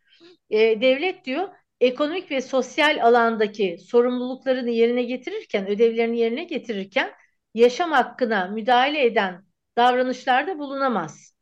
[0.50, 1.48] E, devlet diyor
[1.80, 7.12] ekonomik ve sosyal alandaki sorumluluklarını yerine getirirken, ödevlerini yerine getirirken
[7.54, 9.45] yaşam hakkına müdahale eden
[9.76, 11.34] davranışlarda bulunamaz.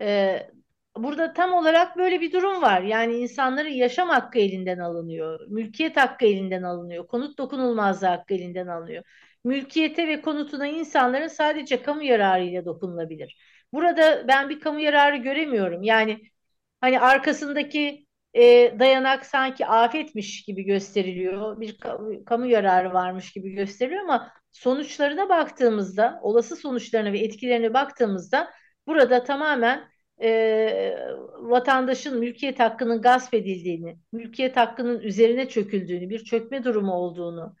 [0.00, 0.50] Ee,
[0.96, 2.82] burada tam olarak böyle bir durum var.
[2.82, 9.04] Yani insanların yaşam hakkı elinden alınıyor, mülkiyet hakkı elinden alınıyor, konut dokunulmazlığı hakkı elinden alınıyor.
[9.44, 13.38] Mülkiyete ve konutuna insanların sadece kamu yararıyla dokunulabilir.
[13.72, 15.82] Burada ben bir kamu yararı göremiyorum.
[15.82, 16.20] Yani
[16.80, 18.42] hani arkasındaki e,
[18.78, 21.60] dayanak sanki afetmiş gibi gösteriliyor.
[21.60, 28.50] Bir kamu, kamu yararı varmış gibi gösteriliyor ama sonuçlarına baktığımızda, olası sonuçlarına ve etkilerine baktığımızda
[28.86, 29.88] burada tamamen
[30.22, 30.96] e,
[31.38, 37.56] vatandaşın mülkiyet hakkının gasp edildiğini, mülkiyet hakkının üzerine çöküldüğünü, bir çökme durumu olduğunu,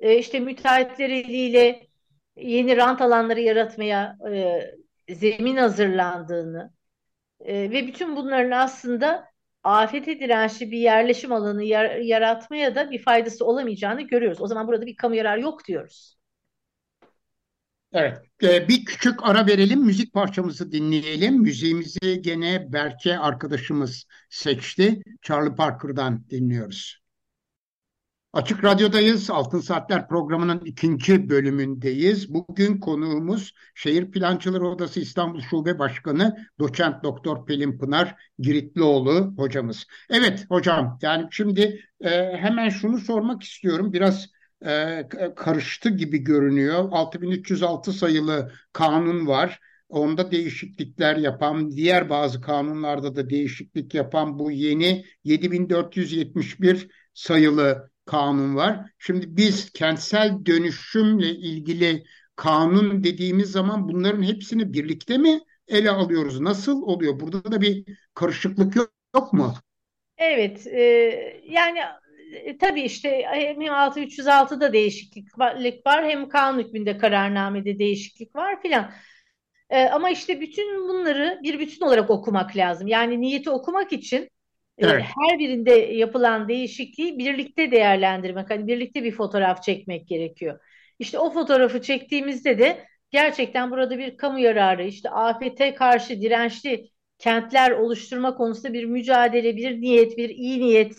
[0.00, 1.86] e, işte müteahhitler eliyle
[2.36, 6.72] yeni rant alanları yaratmaya e, zemin hazırlandığını
[7.40, 9.24] e, ve bütün bunların aslında
[9.64, 14.40] afete dirençli bir yerleşim alanı yar yaratmaya da bir faydası olamayacağını görüyoruz.
[14.42, 16.17] O zaman burada bir kamu yararı yok diyoruz.
[17.92, 21.42] Evet, e, bir küçük ara verelim, müzik parçamızı dinleyelim.
[21.42, 25.02] Müziğimizi gene Berke arkadaşımız seçti.
[25.22, 26.98] Charlie Parker'dan dinliyoruz.
[28.32, 29.30] Açık Radyo'dayız.
[29.30, 32.34] Altın Saatler programının ikinci bölümündeyiz.
[32.34, 39.86] Bugün konuğumuz Şehir Plancıları Odası İstanbul Şube Başkanı Doçent Doktor Pelin Pınar Giritlioğlu hocamız.
[40.10, 43.92] Evet hocam yani şimdi e, hemen şunu sormak istiyorum.
[43.92, 46.88] Biraz e, karıştı gibi görünüyor.
[46.92, 49.60] 6306 sayılı kanun var.
[49.88, 58.90] Onda değişiklikler yapan, diğer bazı kanunlarda da değişiklik yapan bu yeni 7471 sayılı kanun var.
[58.98, 62.04] Şimdi biz kentsel dönüşümle ilgili
[62.36, 66.40] kanun dediğimiz zaman bunların hepsini birlikte mi ele alıyoruz?
[66.40, 67.20] Nasıl oluyor?
[67.20, 69.54] Burada da bir karışıklık yok, yok mu?
[70.18, 70.82] Evet, e,
[71.48, 71.78] yani
[72.32, 75.38] e, tabii işte hem 6306'da değişiklik
[75.86, 78.90] var hem kanun hükmünde kararnamede değişiklik var filan.
[79.70, 82.88] E, ama işte bütün bunları bir bütün olarak okumak lazım.
[82.88, 84.28] Yani niyeti okumak için
[84.78, 85.04] ee, evet.
[85.04, 90.60] Her birinde yapılan değişikliği birlikte değerlendirmek, hani birlikte bir fotoğraf çekmek gerekiyor.
[90.98, 97.70] İşte o fotoğrafı çektiğimizde de gerçekten burada bir kamu yararı, işte afete karşı dirençli kentler
[97.70, 100.94] oluşturma konusunda bir mücadele, bir niyet, bir iyi niyet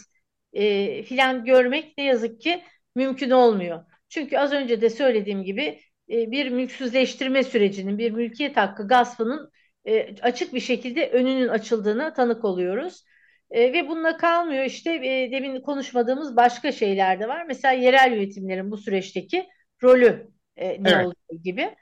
[0.53, 2.63] e, filan görmek ne yazık ki
[2.95, 3.83] mümkün olmuyor.
[4.09, 9.51] Çünkü az önce de söylediğim gibi e, bir mülksüzleştirme sürecinin, bir mülkiyet hakkı gaspının
[9.85, 13.03] e, açık bir şekilde önünün açıldığına tanık oluyoruz.
[13.51, 17.45] E, ve bununla kalmıyor işte e, demin konuşmadığımız başka şeyler de var.
[17.47, 19.47] Mesela yerel yönetimlerin bu süreçteki
[19.83, 21.05] rolü e, ne evet.
[21.05, 21.75] olduğu gibi.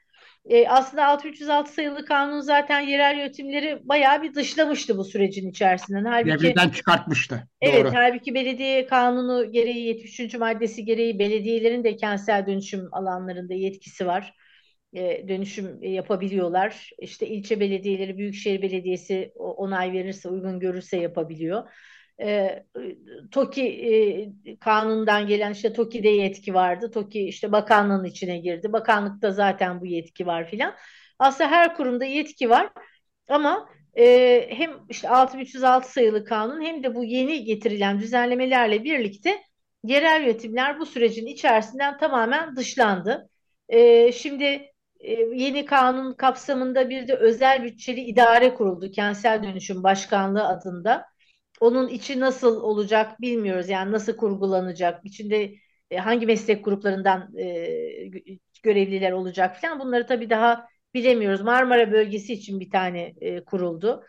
[0.50, 6.06] E, aslında 6306 sayılı kanun zaten yerel yönetimleri bayağı bir dışlamıştı bu sürecin içerisinden.
[6.06, 7.48] Halbuki, Devreden çıkartmıştı.
[7.62, 7.94] Evet, Doğru.
[7.96, 10.38] halbuki belediye kanunu gereği 73.
[10.38, 14.34] maddesi gereği belediyelerin de kentsel dönüşüm alanlarında yetkisi var
[14.94, 16.90] e, dönüşüm yapabiliyorlar.
[17.00, 21.70] İşte ilçe belediyeleri, büyükşehir belediyesi onay verirse, uygun görürse yapabiliyor.
[22.22, 22.64] E,
[23.32, 23.64] TOKİ
[24.48, 26.92] e, kanundan gelen işte TOKİ'de yetki vardı.
[26.92, 28.74] TOKİ işte bakanlığın içine girdi.
[28.74, 30.76] Bakanlıkta zaten bu yetki var filan.
[31.20, 32.70] Aslında her kurumda yetki var
[33.30, 39.44] ama e, hem işte 6306 sayılı kanun hem de bu yeni getirilen düzenlemelerle birlikte
[39.84, 43.30] yerel yönetimler bu sürecin içerisinden tamamen dışlandı.
[43.70, 44.46] E, şimdi
[45.00, 48.92] e, yeni kanun kapsamında bir de özel bütçeli idare kuruldu.
[48.92, 51.06] Kentsel Dönüşüm Başkanlığı adında.
[51.60, 53.70] Onun içi nasıl olacak bilmiyoruz.
[53.70, 55.06] Yani nasıl kurgulanacak?
[55.06, 55.56] İçinde
[55.92, 57.68] e, hangi meslek gruplarından e,
[58.64, 59.80] görevliler olacak falan.
[59.80, 61.42] Bunları tabii daha bilemiyoruz.
[61.42, 63.14] Marmara bölgesi için bir tane
[63.46, 64.04] kuruldu.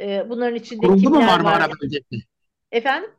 [0.00, 1.70] bunların içinde kuruldu mu Marmara var?
[1.82, 2.24] bölgesi?
[2.72, 3.10] Efendim?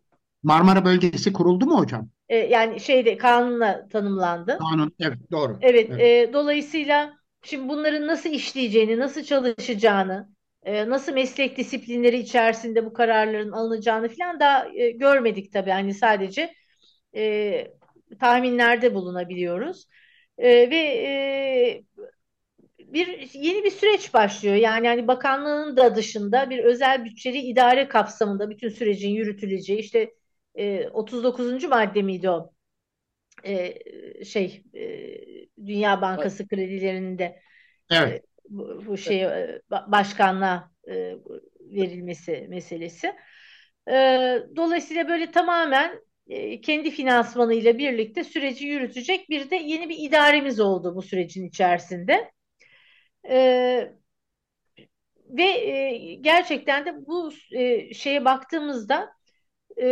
[0.43, 2.09] Marmara bölgesi kuruldu mu hocam?
[2.29, 4.57] E, yani şeyde kanunla tanımlandı.
[4.57, 5.57] Kanun, evet doğru.
[5.61, 6.29] Evet, evet.
[6.29, 10.32] E, dolayısıyla şimdi bunların nasıl işleyeceğini, nasıl çalışacağını,
[10.65, 15.71] e, nasıl meslek disiplinleri içerisinde bu kararların alınacağını falan da e, görmedik tabii.
[15.71, 16.53] Hani sadece
[17.15, 17.67] e,
[18.19, 19.87] tahminlerde bulunabiliyoruz.
[20.37, 21.83] E, ve e,
[22.79, 24.55] bir yeni bir süreç başlıyor.
[24.55, 30.13] Yani hani bakanlığın da dışında bir özel bütçeli idare kapsamında bütün sürecin yürütüleceği işte
[30.55, 31.67] e, 39.
[31.67, 32.53] madde miydi o?
[33.45, 33.75] E,
[34.25, 34.85] şey e,
[35.65, 37.41] Dünya Bankası kredilerinde
[37.89, 38.23] evet.
[38.49, 41.15] Bu, bu şey e, başkanlığa e,
[41.59, 43.15] verilmesi meselesi.
[43.91, 43.93] E,
[44.55, 50.95] dolayısıyla böyle tamamen e, kendi finansmanıyla birlikte süreci yürütecek bir de yeni bir idaremiz oldu
[50.95, 52.31] bu sürecin içerisinde.
[53.29, 53.93] E,
[55.29, 59.09] ve e, gerçekten de bu e, şeye baktığımızda
[59.81, 59.87] e,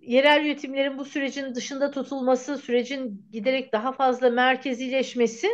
[0.00, 5.48] yerel yönetimlerin bu sürecin dışında tutulması, sürecin giderek daha fazla merkezileşmesi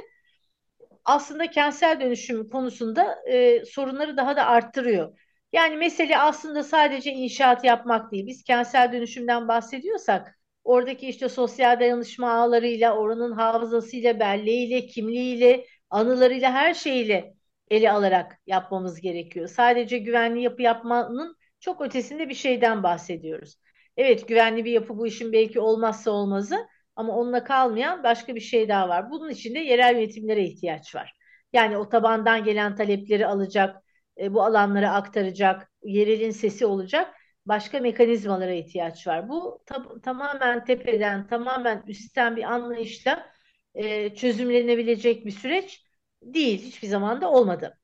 [1.05, 5.19] aslında kentsel dönüşüm konusunda e, sorunları daha da arttırıyor.
[5.53, 8.27] Yani mesele aslında sadece inşaat yapmak değil.
[8.27, 16.75] Biz kentsel dönüşümden bahsediyorsak oradaki işte sosyal dayanışma ağlarıyla, oranın hafızasıyla, belleğiyle, kimliğiyle, anılarıyla her
[16.75, 17.35] şeyiyle
[17.71, 19.49] ele alarak yapmamız gerekiyor.
[19.49, 23.57] Sadece güvenli yapı yapmanın çok ötesinde bir şeyden bahsediyoruz.
[23.97, 28.69] Evet güvenli bir yapı bu işin belki olmazsa olmazı ama onunla kalmayan başka bir şey
[28.69, 29.11] daha var.
[29.11, 31.15] Bunun için de yerel yönetimlere ihtiyaç var.
[31.53, 33.77] Yani o tabandan gelen talepleri alacak,
[34.21, 37.15] e, bu alanlara aktaracak, yerelin sesi olacak
[37.47, 39.29] başka mekanizmalara ihtiyaç var.
[39.29, 43.33] Bu ta tamamen tepeden, tamamen üstten bir anlayışla
[43.75, 45.83] e, çözümlenebilecek bir süreç
[46.23, 46.63] değil.
[46.63, 47.79] Hiçbir zaman da olmadı.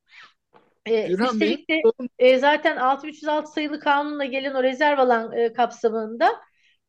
[0.87, 1.83] E, üstelik de
[2.19, 6.29] e, zaten 6306 sayılı kanunla gelen o rezerv alan e, kapsamında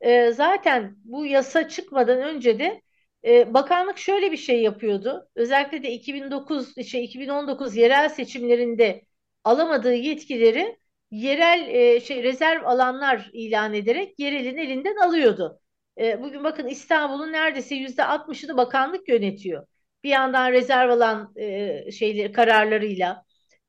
[0.02, 2.82] e, zaten bu yasa çıkmadan önce de
[3.26, 5.30] e, bakanlık şöyle bir şey yapıyordu.
[5.36, 9.02] Özellikle de 2009 işte 2019 yerel seçimlerinde
[9.44, 10.78] alamadığı yetkileri
[11.12, 15.62] yerel e, şey rezerv alanlar ilan ederek yerelin elinden alıyordu.
[15.98, 19.68] E, bugün bakın İstanbul'un neredeyse yüzde 60'ını bakanlık yönetiyor.
[20.04, 23.26] Bir yandan rezerv alan e, şeyleri kararlarıyla,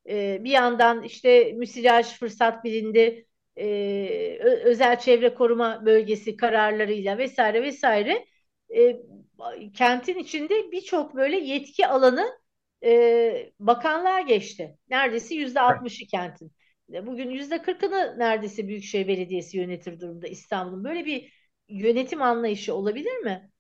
[0.09, 3.27] e, bir yandan işte müsilaj fırsat bilindi,
[3.61, 8.27] e, özel çevre koruma bölgesi kararlarıyla vesaire vesaire
[8.77, 8.97] e,
[9.75, 12.41] kentin içinde birçok böyle yetki alanı
[12.85, 14.79] e, bakanlığa geçti.
[14.91, 16.53] Neredeyse yüzde altmışı kentin.
[16.89, 20.85] Bugün yüzde kırkını neredeyse Büyükşehir Belediyesi yönetir durumda İstanbul'un.
[20.85, 21.33] Böyle bir
[21.69, 23.51] yönetim anlayışı olabilir mi?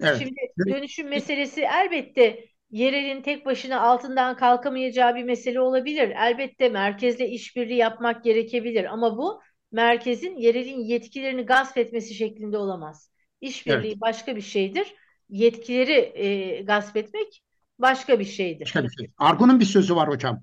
[0.00, 0.18] Evet.
[0.18, 0.34] Şimdi
[0.68, 2.44] dönüşüm meselesi elbette
[2.74, 6.08] yerelin tek başına altından kalkamayacağı bir mesele olabilir.
[6.08, 9.40] Elbette merkezle işbirliği yapmak gerekebilir ama bu
[9.72, 13.10] merkezin yerelin yetkilerini gasp etmesi şeklinde olamaz.
[13.40, 14.00] İşbirliği evet.
[14.00, 14.94] başka bir şeydir.
[15.28, 17.42] Yetkileri e, gasp etmek
[17.78, 18.64] başka bir şeydir.
[18.64, 19.10] Başka bir şey.
[19.18, 20.42] Argun'un bir sözü var hocam.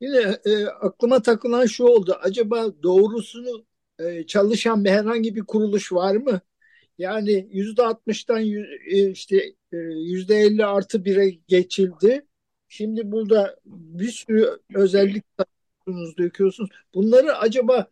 [0.00, 2.18] Yine e, aklıma takılan şu oldu.
[2.22, 3.64] Acaba doğrusunu
[3.98, 6.40] e, çalışan bir herhangi bir kuruluş var mı?
[6.98, 8.42] Yani yüzde altmıştan
[8.86, 9.36] e, işte
[9.72, 12.26] e, yüzde elli artı bire geçildi.
[12.68, 15.24] Şimdi burada bir sürü özellik
[16.18, 16.70] döküyorsunuz.
[16.94, 17.86] Bunları acaba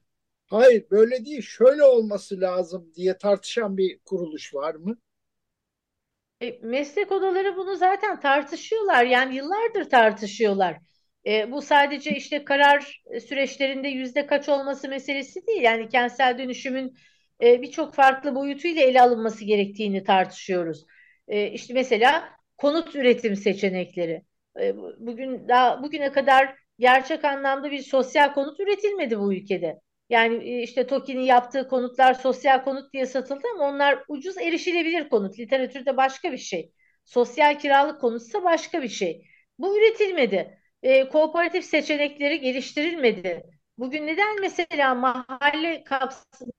[0.46, 4.96] hayır böyle değil şöyle olması lazım diye tartışan bir kuruluş var mı?
[6.42, 9.04] E, meslek odaları bunu zaten tartışıyorlar.
[9.04, 10.78] Yani yıllardır tartışıyorlar.
[11.26, 15.62] E, bu sadece işte karar süreçlerinde yüzde kaç olması meselesi değil.
[15.62, 16.96] Yani kentsel dönüşümün
[17.42, 20.86] e, birçok farklı boyutuyla ele alınması gerektiğini tartışıyoruz.
[21.28, 24.24] E, işte mesela konut üretim seçenekleri.
[24.60, 29.80] E, bugün daha bugüne kadar gerçek anlamda bir sosyal konut üretilmedi bu ülkede.
[30.10, 35.38] Yani e, işte TOKİ'nin yaptığı konutlar sosyal konut diye satıldı ama onlar ucuz erişilebilir konut.
[35.38, 36.72] Literatürde başka bir şey.
[37.04, 39.26] Sosyal kiralık konutsa başka bir şey.
[39.58, 40.58] Bu üretilmedi.
[40.82, 43.42] E, kooperatif seçenekleri geliştirilmedi.
[43.80, 45.84] Bugün neden mesela mahalle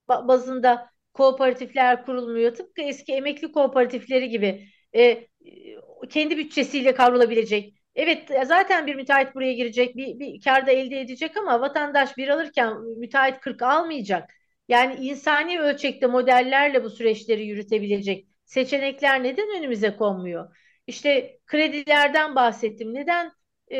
[0.09, 2.55] bazında kooperatifler kurulmuyor?
[2.55, 5.27] Tıpkı eski emekli kooperatifleri gibi e,
[6.09, 7.73] kendi bütçesiyle kavrulabilecek.
[7.95, 12.27] Evet zaten bir müteahhit buraya girecek, bir, bir kar da elde edecek ama vatandaş bir
[12.27, 14.29] alırken müteahhit 40 almayacak.
[14.67, 20.55] Yani insani ölçekte modellerle bu süreçleri yürütebilecek seçenekler neden önümüze konmuyor?
[20.87, 22.93] İşte kredilerden bahsettim.
[22.93, 23.31] Neden
[23.71, 23.77] e,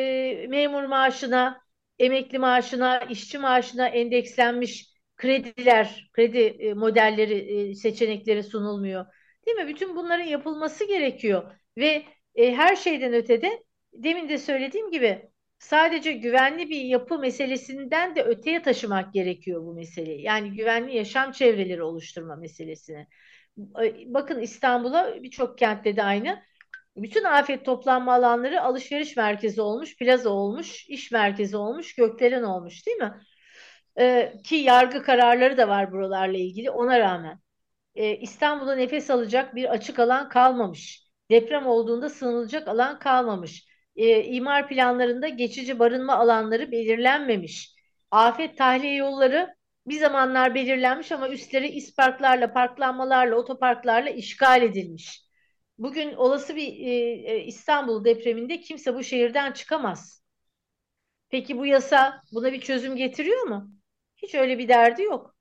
[0.50, 1.62] memur maaşına
[2.02, 9.06] emekli maaşına, işçi maaşına endekslenmiş krediler, kredi e, modelleri, e, seçenekleri sunulmuyor.
[9.46, 9.68] Değil mi?
[9.68, 12.04] Bütün bunların yapılması gerekiyor ve
[12.36, 15.30] e, her şeyden ötede demin de söylediğim gibi
[15.60, 20.22] sadece güvenli bir yapı meselesinden de öteye taşımak gerekiyor bu meseleyi.
[20.22, 23.08] Yani güvenli yaşam çevreleri oluşturma meselesini.
[24.06, 26.44] Bakın İstanbul'a birçok kentte de aynı.
[26.96, 32.98] Bütün afet toplanma alanları alışveriş merkezi olmuş, plaza olmuş, iş merkezi olmuş, gökdelen olmuş değil
[32.98, 33.14] mi?
[34.00, 37.40] Ee, ki yargı kararları da var buralarla ilgili ona rağmen.
[37.96, 41.08] Ee, İstanbul'da nefes alacak bir açık alan kalmamış.
[41.32, 43.68] Deprem olduğunda sığınılacak alan kalmamış.
[43.96, 47.76] Ee, imar planlarında geçici barınma alanları belirlenmemiş.
[48.12, 49.56] Afet tahliye yolları
[49.88, 55.31] bir zamanlar belirlenmiş ama üstleri isparklarla, parklanmalarla, otoparklarla işgal edilmiş.
[55.82, 56.94] Bugün olası bir e,
[57.32, 60.24] e, İstanbul depreminde kimse bu şehirden çıkamaz.
[61.30, 63.72] Peki bu yasa buna bir çözüm getiriyor mu?
[64.18, 65.36] Hiç öyle bir derdi yok.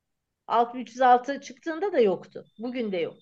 [0.46, 2.44] 6306 çıktığında da yoktu.
[2.58, 3.14] Bugün de yok.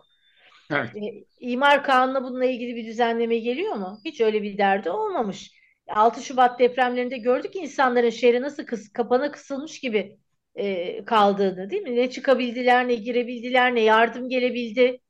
[0.70, 0.96] Evet.
[0.96, 4.00] E, İmar Kanunu'na bununla ilgili bir düzenleme geliyor mu?
[4.04, 5.52] Hiç öyle bir derdi olmamış.
[5.88, 10.18] 6 Şubat depremlerinde gördük insanların şehre nasıl kıs, kapana kısılmış gibi
[10.54, 11.96] e, kaldığını değil mi?
[11.96, 15.00] Ne çıkabildiler, ne girebildiler, ne yardım gelebildi.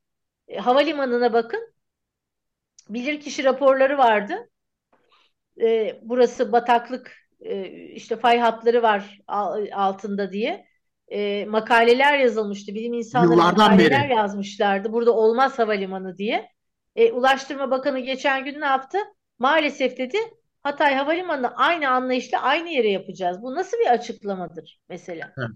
[0.49, 1.78] E, havalimanına bakın.
[2.89, 4.35] Bilirkişi raporları vardı.
[5.61, 9.21] E, burası bataklık, e, işte fay hatları var
[9.73, 10.67] altında diye.
[11.09, 12.75] E, makaleler yazılmıştı.
[12.75, 14.17] Bilim insanları Yıllardan makaleler beri.
[14.17, 14.93] yazmışlardı.
[14.93, 16.49] Burada olmaz havalimanı diye.
[16.97, 18.99] E, Ulaştırma Bakanı geçen gün ne yaptı?
[19.39, 20.19] Maalesef dedi
[20.63, 23.43] Hatay Havalimanı'nı aynı anlayışla aynı yere yapacağız.
[23.43, 25.33] Bu nasıl bir açıklamadır mesela?
[25.39, 25.49] Evet.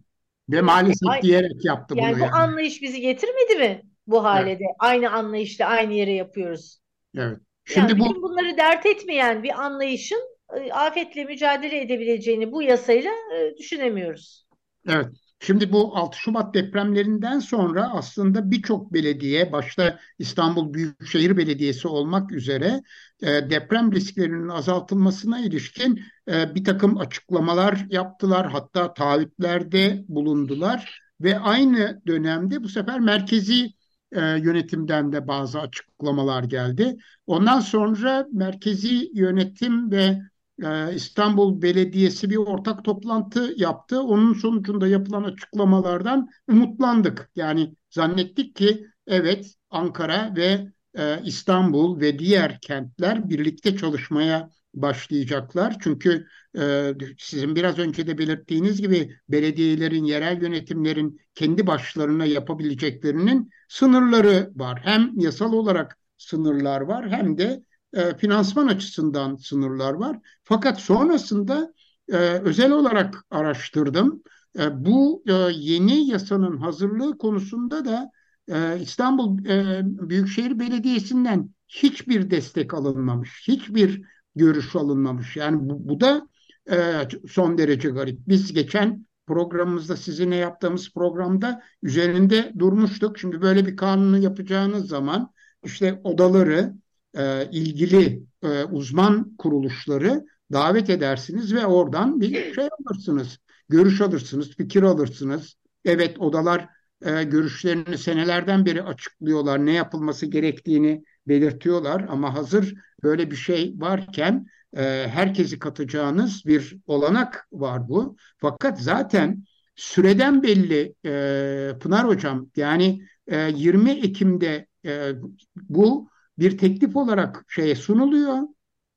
[0.51, 2.23] Ve maalesef yani, diyerek yaptı yani bunu.
[2.23, 4.65] Yani bu anlayış bizi getirmedi mi bu halede?
[4.65, 4.77] Evet.
[4.79, 6.82] Aynı anlayışla aynı yere yapıyoruz.
[7.17, 7.39] Evet.
[7.65, 10.21] Şimdi yani bu bunları dert etmeyen bir anlayışın
[10.57, 14.47] e, afetle mücadele edebileceğini bu yasayla e, düşünemiyoruz.
[14.89, 15.07] Evet.
[15.41, 22.83] Şimdi bu 6 Şubat depremlerinden sonra aslında birçok belediye, başta İstanbul Büyükşehir Belediyesi olmak üzere
[23.23, 28.51] e, deprem risklerinin azaltılmasına ilişkin bir takım açıklamalar yaptılar.
[28.51, 33.73] Hatta taahhütlerde bulundular ve aynı dönemde bu sefer merkezi
[34.13, 36.97] e, yönetimden de bazı açıklamalar geldi.
[37.27, 40.19] Ondan sonra merkezi yönetim ve
[40.65, 44.03] ee, İstanbul Belediyesi bir ortak toplantı yaptı.
[44.03, 47.31] Onun sonucunda yapılan açıklamalardan umutlandık.
[47.37, 55.77] Yani zannettik ki evet Ankara ve e, İstanbul ve diğer kentler birlikte çalışmaya başlayacaklar.
[55.81, 56.27] Çünkü
[56.59, 64.81] e, sizin biraz önce de belirttiğiniz gibi belediyelerin, yerel yönetimlerin kendi başlarına yapabileceklerinin sınırları var.
[64.85, 67.63] Hem yasal olarak sınırlar var hem de
[67.93, 70.19] e, finansman açısından sınırlar var.
[70.45, 71.73] Fakat sonrasında
[72.09, 74.23] e, özel olarak araştırdım.
[74.59, 78.11] E, bu e, yeni yasanın hazırlığı konusunda da
[78.49, 84.03] e, İstanbul e, Büyükşehir Belediyesi'nden hiçbir destek alınmamış, hiçbir
[84.35, 85.37] görüş alınmamış.
[85.37, 86.29] Yani bu, bu da
[86.71, 88.19] e, son derece garip.
[88.29, 93.19] Biz geçen programımızda sizinle yaptığımız programda üzerinde durmuştuk.
[93.19, 95.33] Şimdi böyle bir kanunu yapacağınız zaman
[95.65, 96.75] işte odaları
[97.15, 103.39] e, ilgili e, uzman kuruluşları davet edersiniz ve oradan bir şey alırsınız.
[103.69, 105.55] Görüş alırsınız, fikir alırsınız.
[105.85, 106.69] Evet odalar
[107.03, 109.67] e, görüşlerini senelerden beri açıklıyorlar.
[109.67, 114.47] Ne yapılması gerektiğini belirtiyorlar ama hazır böyle bir şey varken
[114.77, 118.17] e, herkesi katacağınız bir olanak var bu.
[118.39, 119.45] Fakat zaten
[119.77, 125.13] süreden belli e, Pınar Hocam yani e, 20 Ekim'de e,
[125.57, 126.09] bu
[126.39, 128.39] bir teklif olarak şeye sunuluyor,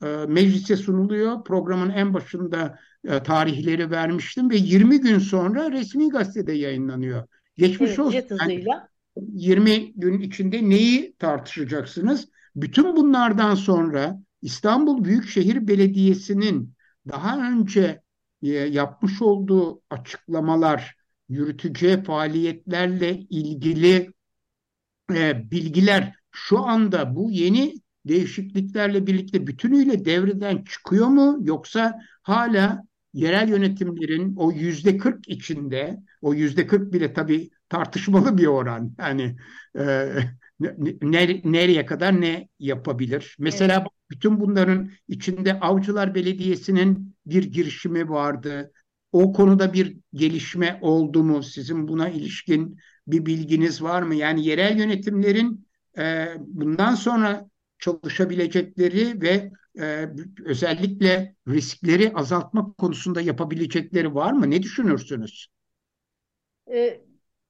[0.03, 1.43] e, meclise sunuluyor.
[1.43, 7.27] Programın en başında e, tarihleri vermiştim ve 20 gün sonra resmi gazetede yayınlanıyor.
[7.57, 8.23] Geçmiş evet, olsun.
[8.39, 8.65] Yani
[9.17, 12.29] 20 gün içinde neyi tartışacaksınız?
[12.55, 16.73] Bütün bunlardan sonra İstanbul Büyükşehir Belediyesi'nin
[17.07, 18.01] daha önce
[18.43, 20.95] e, yapmış olduğu açıklamalar,
[21.29, 24.11] yürüteceği faaliyetlerle ilgili
[25.15, 27.73] e, bilgiler şu anda bu yeni
[28.05, 36.33] değişikliklerle birlikte bütünüyle devreden çıkıyor mu yoksa hala yerel yönetimlerin o yüzde 40 içinde o
[36.33, 39.35] yüzde 40 bile tabii tartışmalı bir oran yani
[39.77, 40.15] e,
[41.01, 43.35] ne, nereye kadar ne yapabilir?
[43.39, 43.87] Mesela evet.
[44.09, 48.71] bütün bunların içinde Avcılar Belediyesi'nin bir girişimi vardı.
[49.11, 51.43] O konuda bir gelişme oldu mu?
[51.43, 54.15] Sizin buna ilişkin bir bilginiz var mı?
[54.15, 57.49] Yani yerel yönetimlerin e, bundan sonra
[57.79, 60.09] çalışabilecekleri ve e,
[60.45, 64.51] özellikle riskleri azaltma konusunda yapabilecekleri var mı?
[64.51, 65.47] Ne düşünürsünüz?
[66.73, 67.01] E,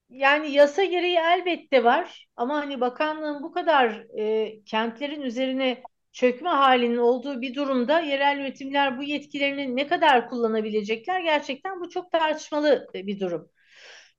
[0.10, 6.98] yani yasa gereği elbette var ama hani bakanlığın bu kadar e, kentlerin üzerine çökme halinin
[6.98, 13.20] olduğu bir durumda yerel yönetimler bu yetkilerini ne kadar kullanabilecekler gerçekten bu çok tartışmalı bir
[13.20, 13.50] durum.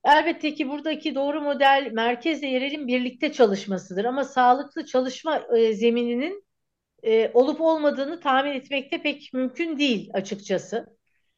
[0.05, 6.45] Elbette ki buradaki doğru model merkezle yerelin birlikte çalışmasıdır ama sağlıklı çalışma e, zemininin
[7.03, 10.87] e, olup olmadığını tahmin etmekte pek mümkün değil açıkçası.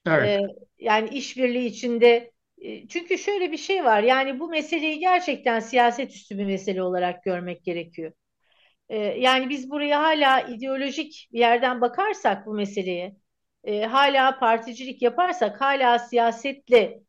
[0.06, 0.40] Evet.
[0.40, 0.46] E,
[0.78, 2.32] yani işbirliği içinde e,
[2.88, 7.64] çünkü şöyle bir şey var yani bu meseleyi gerçekten siyaset üstü bir mesele olarak görmek
[7.64, 8.12] gerekiyor.
[9.18, 13.16] Yani biz buraya hala ideolojik bir yerden bakarsak bu meseleye,
[13.66, 17.00] hala particilik yaparsak, hala siyasetle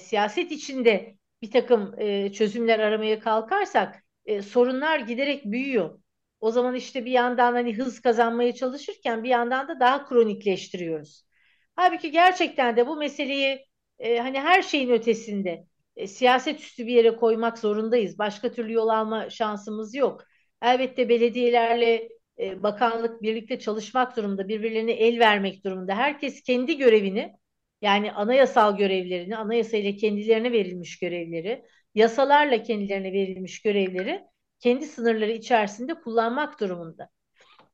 [0.00, 1.96] siyaset içinde bir takım
[2.32, 4.04] çözümler aramaya kalkarsak
[4.46, 6.00] sorunlar giderek büyüyor.
[6.40, 11.26] O zaman işte bir yandan hani hız kazanmaya çalışırken bir yandan da daha kronikleştiriyoruz.
[11.76, 13.65] Halbuki gerçekten de bu meseleyi
[13.98, 15.66] e, hani her şeyin ötesinde
[15.96, 18.18] e, siyaset üstü bir yere koymak zorundayız.
[18.18, 20.24] Başka türlü yol alma şansımız yok.
[20.62, 25.94] Elbette belediyelerle e, bakanlık birlikte çalışmak durumunda, birbirlerine el vermek durumunda.
[25.94, 27.32] Herkes kendi görevini
[27.82, 34.24] yani anayasal görevlerini, anayasayla kendilerine verilmiş görevleri, yasalarla kendilerine verilmiş görevleri
[34.60, 37.08] kendi sınırları içerisinde kullanmak durumunda.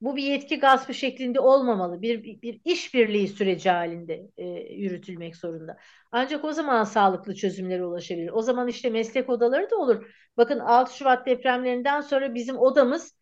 [0.03, 2.03] Bu bir yetki gaspı şeklinde olmamalı.
[2.03, 5.77] Bir, bir, bir işbirliği süreci halinde e, yürütülmek zorunda.
[6.13, 8.31] Ancak o zaman sağlıklı çözümlere ulaşabilir.
[8.33, 10.07] O zaman işte meslek odaları da olur.
[10.37, 13.17] Bakın 6 Şubat depremlerinden sonra bizim odamız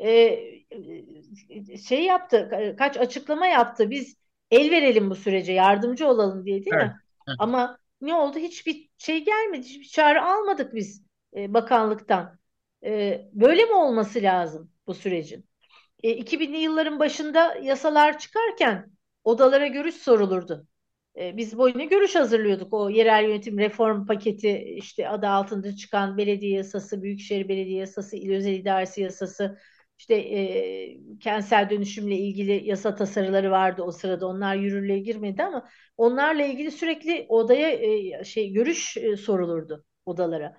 [0.00, 0.38] e,
[1.88, 3.90] şey yaptı, kaç açıklama yaptı.
[3.90, 4.16] Biz
[4.50, 6.86] el verelim bu sürece, yardımcı olalım diye değil evet.
[6.86, 7.00] mi?
[7.28, 7.36] Evet.
[7.38, 8.38] Ama ne oldu?
[8.38, 11.04] Hiçbir şey gelmedi, hiçbir çağrı almadık biz
[11.36, 12.38] e, bakanlıktan.
[12.84, 15.46] E, böyle mi olması lazım bu sürecin?
[16.02, 18.90] E, 2000'li yılların başında yasalar çıkarken
[19.24, 20.66] odalara görüş sorulurdu.
[21.18, 22.72] E, biz boyuna görüş hazırlıyorduk.
[22.74, 28.36] O yerel yönetim reform paketi işte adı altında çıkan belediye yasası, büyükşehir belediye yasası, il
[28.36, 29.58] özel idaresi yasası,
[29.98, 34.26] işte e, kentsel dönüşümle ilgili yasa tasarıları vardı o sırada.
[34.26, 40.56] Onlar yürürlüğe girmedi ama onlarla ilgili sürekli odaya e, şey görüş e, sorulurdu odalara.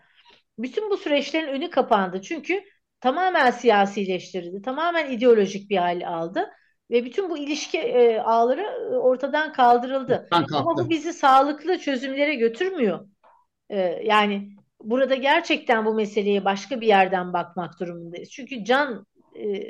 [0.60, 2.22] Bütün bu süreçlerin önü kapandı.
[2.22, 2.64] Çünkü
[3.02, 4.62] tamamen siyasileştirildi.
[4.62, 6.50] Tamamen ideolojik bir hal aldı
[6.92, 10.28] ve bütün bu ilişki e, ağları e, ortadan kaldırıldı.
[10.32, 13.08] Ama bu bizi sağlıklı çözümlere götürmüyor.
[13.70, 14.50] E, yani
[14.84, 18.30] burada gerçekten bu meseleye başka bir yerden bakmak durumundayız.
[18.30, 19.64] Çünkü can e,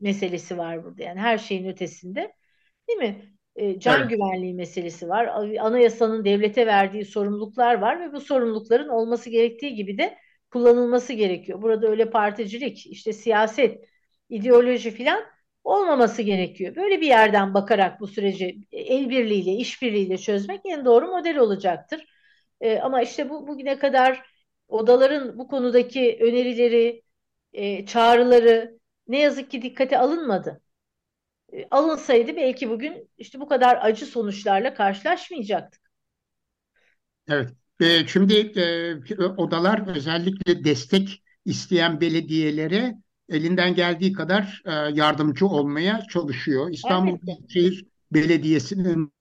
[0.00, 1.02] meselesi var burada.
[1.02, 2.32] Yani her şeyin ötesinde.
[2.88, 3.32] Değil mi?
[3.56, 4.10] E, can evet.
[4.10, 5.26] güvenliği meselesi var.
[5.60, 10.18] Anayasanın devlete verdiği sorumluluklar var ve bu sorumlulukların olması gerektiği gibi de
[10.50, 11.62] kullanılması gerekiyor.
[11.62, 13.84] Burada öyle particilik, işte siyaset,
[14.28, 15.24] ideoloji filan
[15.64, 16.76] olmaması gerekiyor.
[16.76, 22.06] Böyle bir yerden bakarak bu süreci el birliğiyle, işbirliğiyle çözmek en doğru model olacaktır.
[22.60, 24.26] E, ama işte bu bugüne kadar
[24.68, 27.02] odaların bu konudaki önerileri,
[27.52, 28.78] e, çağrıları
[29.08, 30.62] ne yazık ki dikkate alınmadı.
[31.52, 35.80] E, alınsaydı belki bugün işte bu kadar acı sonuçlarla karşılaşmayacaktık.
[37.28, 37.54] Evet.
[37.80, 42.94] E, şimdi e, odalar özellikle destek isteyen belediyelere
[43.28, 46.70] elinden geldiği kadar e, yardımcı olmaya çalışıyor.
[46.70, 49.12] İstanbul Büyükşehir Belediyesi'nin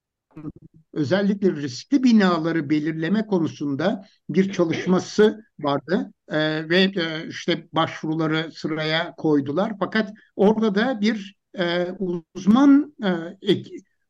[0.93, 9.73] özellikle riskli binaları belirleme konusunda bir çalışması vardı e, ve e, işte başvuruları sıraya koydular.
[9.79, 11.87] Fakat orada da bir e,
[12.35, 13.09] uzman e,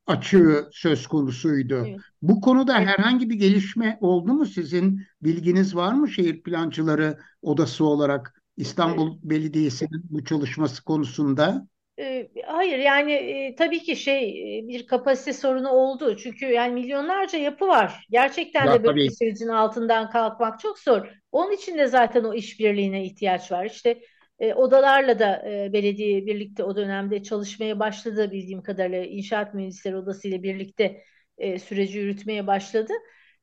[0.08, 1.86] açığı söz konusuydu.
[1.88, 2.00] Evet.
[2.22, 4.46] Bu konuda herhangi bir gelişme oldu mu?
[4.46, 9.24] Sizin bilginiz var mı şehir plancıları odası olarak İstanbul evet.
[9.24, 11.68] Belediyesi'nin bu çalışması konusunda?
[12.46, 14.30] Hayır yani e, tabii ki şey
[14.60, 16.18] e, bir kapasite sorunu oldu.
[16.18, 18.06] Çünkü yani milyonlarca yapı var.
[18.10, 21.08] Gerçekten de böyle bir sürecin altından kalkmak çok zor.
[21.32, 23.66] Onun için de zaten o işbirliğine ihtiyaç var.
[23.66, 24.02] İşte
[24.40, 30.28] e, odalarla da e, belediye birlikte o dönemde çalışmaya başladı bildiğim kadarıyla İnşaat Mühendisleri Odası
[30.28, 31.04] ile birlikte
[31.38, 32.94] e, süreci yürütmeye başladı.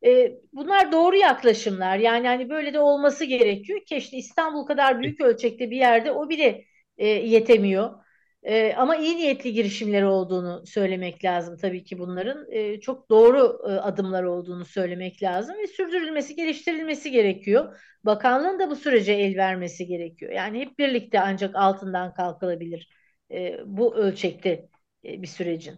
[0.04, 1.98] E, bunlar doğru yaklaşımlar.
[1.98, 6.28] Yani hani böyle de olması gerekiyor ki işte İstanbul kadar büyük ölçekte bir yerde o
[6.28, 6.64] bile
[6.98, 8.01] e, yetemiyor.
[8.42, 12.46] E, ama iyi niyetli girişimleri olduğunu söylemek lazım tabii ki bunların.
[12.50, 17.76] E, çok doğru e, adımlar olduğunu söylemek lazım ve sürdürülmesi, geliştirilmesi gerekiyor.
[18.04, 20.32] Bakanlığın da bu sürece el vermesi gerekiyor.
[20.32, 22.88] Yani hep birlikte ancak altından kalkılabilir
[23.30, 24.68] e, bu ölçekte
[25.04, 25.74] e, bir sürecin.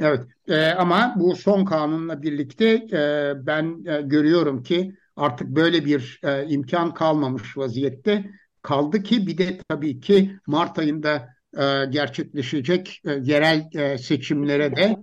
[0.00, 6.20] Evet e, ama bu son kanunla birlikte e, ben e, görüyorum ki artık böyle bir
[6.24, 8.24] e, imkan kalmamış vaziyette.
[8.62, 11.28] Kaldı ki bir de tabii ki Mart ayında
[11.58, 14.96] e, gerçekleşecek e, yerel e, seçimlere de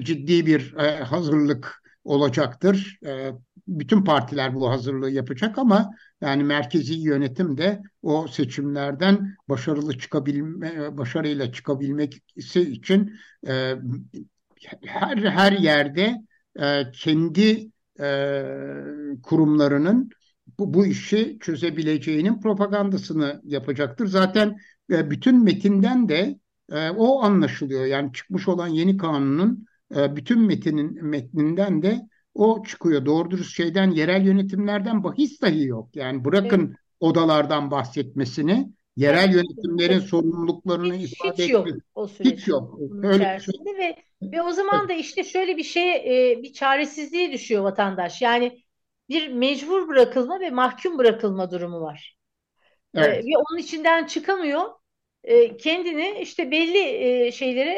[0.00, 0.72] ciddi bir
[1.02, 2.98] hazırlık olacaktır.
[3.68, 5.90] bütün partiler bu hazırlığı yapacak ama
[6.20, 13.18] yani merkezi yönetim de o seçimlerden başarılı çıkabilme başarıyla çıkabilmesi için
[14.84, 16.16] her her yerde
[16.92, 17.70] kendi
[19.22, 20.10] kurumlarının
[20.58, 24.06] bu, bu işi çözebileceğinin propagandasını yapacaktır.
[24.06, 24.56] Zaten
[24.90, 26.38] e, bütün metinden de
[26.72, 27.84] e, o anlaşılıyor.
[27.84, 29.66] Yani çıkmış olan yeni kanunun
[29.96, 32.00] e, bütün metinin metninden de
[32.34, 33.06] o çıkıyor.
[33.06, 35.96] Doğru dürüst şeyden yerel yönetimlerden bahis dahi yok.
[35.96, 36.76] Yani bırakın evet.
[37.00, 42.32] odalardan bahsetmesini yerel yönetimlerin sorumluluklarını hiç, ifade hiç yok o süreç.
[42.32, 42.78] Hiç yok.
[43.02, 43.78] Öyle içerisinde şey.
[43.78, 46.04] ve ve o zaman da işte şöyle bir şey
[46.42, 48.22] bir çaresizliğe düşüyor vatandaş.
[48.22, 48.62] Yani
[49.08, 52.15] bir mecbur bırakılma ve mahkum bırakılma durumu var.
[52.96, 53.24] Evet.
[53.24, 54.62] ve onun içinden çıkamıyor.
[55.58, 57.74] kendini işte belli şeylere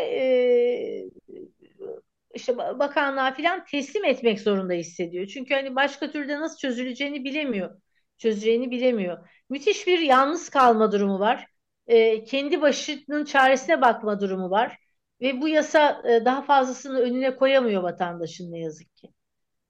[2.35, 5.27] işte bakanlığa falan teslim etmek zorunda hissediyor.
[5.27, 7.81] Çünkü hani başka türde nasıl çözüleceğini bilemiyor.
[8.19, 9.29] Çözeceğini bilemiyor.
[9.51, 11.47] Müthiş bir yalnız kalma durumu var.
[11.87, 14.79] E, kendi başının çaresine bakma durumu var.
[15.21, 19.09] Ve bu yasa e, daha fazlasını önüne koyamıyor vatandaşın ne yazık ki.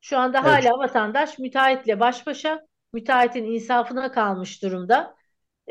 [0.00, 0.48] Şu anda evet.
[0.48, 5.14] hala vatandaş müteahhitle baş başa, müteahhitin insafına kalmış durumda.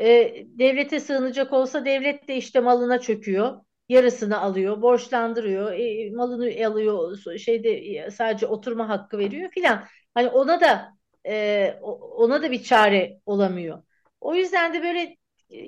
[0.00, 7.18] E, devlete sığınacak olsa devlet de işte malına çöküyor yarısını alıyor, borçlandırıyor, e, malını alıyor,
[7.38, 9.84] şeyde sadece oturma hakkı veriyor filan.
[10.14, 10.92] Hani ona da
[11.26, 11.78] e,
[12.16, 13.82] ona da bir çare olamıyor.
[14.20, 15.16] O yüzden de böyle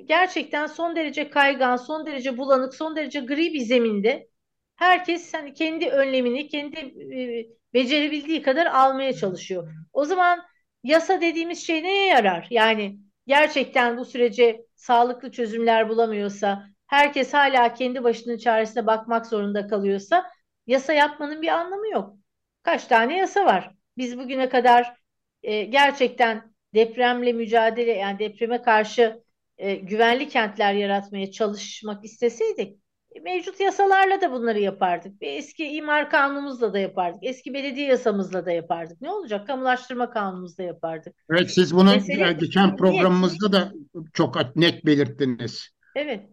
[0.05, 4.27] gerçekten son derece kaygan, son derece bulanık, son derece gri bir zeminde
[4.75, 6.77] herkes hani kendi önlemini, kendi
[7.15, 9.73] e, becerebildiği kadar almaya çalışıyor.
[9.93, 10.39] O zaman
[10.83, 12.47] yasa dediğimiz şey neye yarar?
[12.49, 12.99] Yani
[13.31, 20.31] gerçekten bu sürece sağlıklı çözümler bulamıyorsa, herkes hala kendi başının çaresine bakmak zorunda kalıyorsa
[20.67, 22.15] yasa yapmanın bir anlamı yok.
[22.63, 23.75] Kaç tane yasa var?
[23.97, 24.95] Biz bugüne kadar
[25.43, 29.23] e, gerçekten depremle mücadele yani depreme karşı
[29.57, 32.80] e, güvenli kentler yaratmaya çalışmak isteseydik
[33.19, 35.13] mevcut yasalarla da bunları yapardık.
[35.21, 37.19] Eski imar kanunumuzla da yapardık.
[37.23, 39.01] Eski belediye yasamızla da yapardık.
[39.01, 39.47] Ne olacak?
[39.47, 41.15] Kamulaştırma kanunumuzda yapardık.
[41.29, 43.71] Evet siz bunu Mesele, geçen programımızda da
[44.13, 45.69] çok net belirttiniz.
[45.95, 46.29] Evet.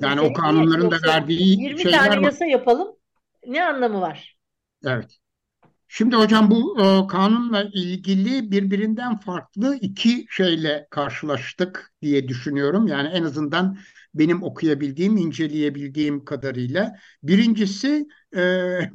[0.00, 2.88] Yani o kanunların da verdiği 20 şeyler tane yasa yapalım.
[3.46, 4.36] Ne anlamı var?
[4.86, 5.16] Evet.
[5.88, 12.86] Şimdi hocam bu e, kanunla ilgili birbirinden farklı iki şeyle karşılaştık diye düşünüyorum.
[12.86, 13.78] Yani en azından
[14.14, 16.96] benim okuyabildiğim, inceleyebildiğim kadarıyla.
[17.22, 18.06] Birincisi
[18.36, 18.40] e,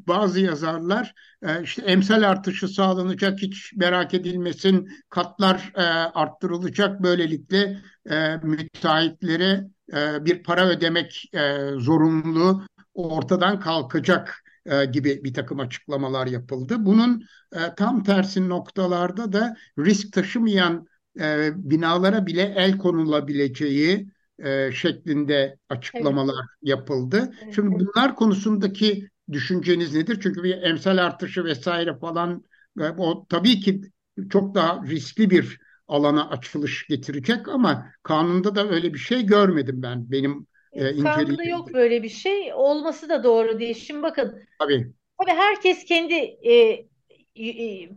[0.07, 1.13] bazı yazarlar
[1.43, 5.81] e, işte emsal artışı sağlanacak hiç merak edilmesin katlar e,
[6.13, 12.61] arttırılacak böylelikle e, müteahhitlere e, bir para ödemek e, zorunluluğu
[12.93, 16.75] ortadan kalkacak e, gibi bir takım açıklamalar yapıldı.
[16.79, 17.23] Bunun
[17.55, 20.87] e, tam tersi noktalarda da risk taşımayan
[21.19, 26.69] e, binalara bile el konulabileceği e, şeklinde açıklamalar evet.
[26.69, 27.33] yapıldı.
[27.43, 27.55] Evet.
[27.55, 30.19] Şimdi bunlar konusundaki düşünceniz nedir?
[30.23, 32.43] Çünkü bir emsal artışı vesaire falan
[32.79, 33.81] e, o tabii ki
[34.29, 40.11] çok daha riskli bir alana açılış getirecek ama kanunda da öyle bir şey görmedim ben
[40.11, 42.53] benim e, Kanunda yok böyle bir şey.
[42.53, 43.75] Olması da doğru değil.
[43.75, 44.41] Şimdi bakın.
[44.59, 44.91] Tabii.
[45.19, 46.87] Tabii herkes kendi e,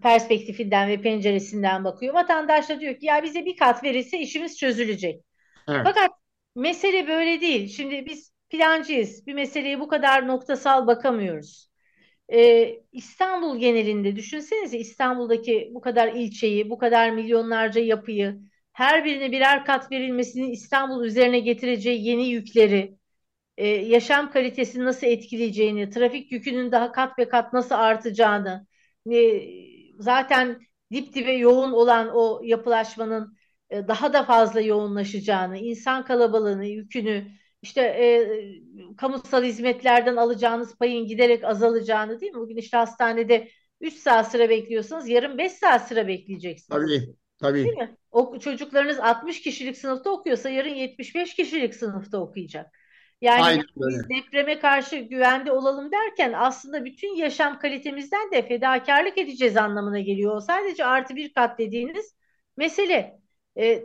[0.03, 2.14] perspektifinden ve penceresinden bakıyor.
[2.14, 5.22] Vatandaş da diyor ki ya bize bir kat verirse işimiz çözülecek.
[5.68, 5.80] Evet.
[5.84, 6.11] Fakat
[6.59, 7.68] mesele böyle değil.
[7.68, 9.26] Şimdi biz plancıyız.
[9.26, 11.68] Bir meseleye bu kadar noktasal bakamıyoruz.
[12.32, 18.40] Ee, İstanbul genelinde düşünsenize İstanbul'daki bu kadar ilçeyi, bu kadar milyonlarca yapıyı,
[18.72, 22.98] her birine birer kat verilmesinin İstanbul üzerine getireceği yeni yükleri,
[23.56, 28.66] e, yaşam kalitesini nasıl etkileyeceğini, trafik yükünün daha kat ve kat nasıl artacağını,
[29.12, 29.42] e,
[29.98, 30.61] zaten
[30.92, 33.38] dip dibe yoğun olan o yapılaşmanın
[33.71, 37.27] e, daha da fazla yoğunlaşacağını, insan kalabalığını, yükünü,
[37.62, 38.29] işte e,
[38.97, 42.41] kamusal hizmetlerden alacağınız payın giderek azalacağını değil mi?
[42.41, 43.49] Bugün işte hastanede
[43.81, 46.81] 3 saat sıra bekliyorsanız yarın 5 saat sıra bekleyeceksiniz.
[46.81, 47.14] Tabii.
[47.41, 47.64] Tabii.
[47.64, 47.97] Değil mi?
[48.11, 52.79] O çocuklarınız 60 kişilik sınıfta okuyorsa yarın 75 kişilik sınıfta okuyacak.
[53.21, 59.57] Yani Aynen biz depreme karşı güvende olalım derken aslında bütün yaşam kalitemizden de fedakarlık edeceğiz
[59.57, 60.37] anlamına geliyor.
[60.37, 62.14] O sadece artı bir kat dediğiniz
[62.57, 63.21] mesele.
[63.59, 63.84] E,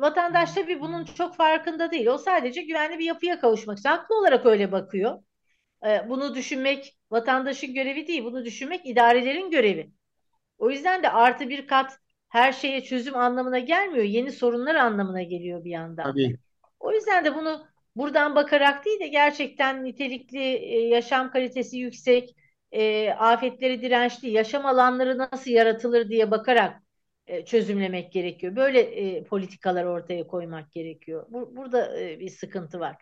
[0.00, 2.06] vatandaş tabii bunun çok farkında değil.
[2.06, 3.96] O sadece güvenli bir yapıya kavuşmak istiyor.
[3.96, 5.18] Haklı olarak öyle bakıyor.
[5.86, 8.24] E, bunu düşünmek vatandaşın görevi değil.
[8.24, 9.90] Bunu düşünmek idarelerin görevi.
[10.58, 11.98] O yüzden de artı bir kat
[12.28, 14.04] her şeye çözüm anlamına gelmiyor.
[14.04, 16.04] Yeni sorunlar anlamına geliyor bir yandan.
[16.04, 16.38] Tabii.
[16.80, 17.66] O yüzden de bunu
[17.96, 22.36] buradan bakarak değil de gerçekten nitelikli e, yaşam kalitesi yüksek,
[22.72, 26.83] e, afetleri dirençli yaşam alanları nasıl yaratılır diye bakarak
[27.26, 28.56] e, çözümlemek gerekiyor.
[28.56, 31.26] Böyle e, politikalar ortaya koymak gerekiyor.
[31.30, 32.96] Bur burada e, bir sıkıntı var.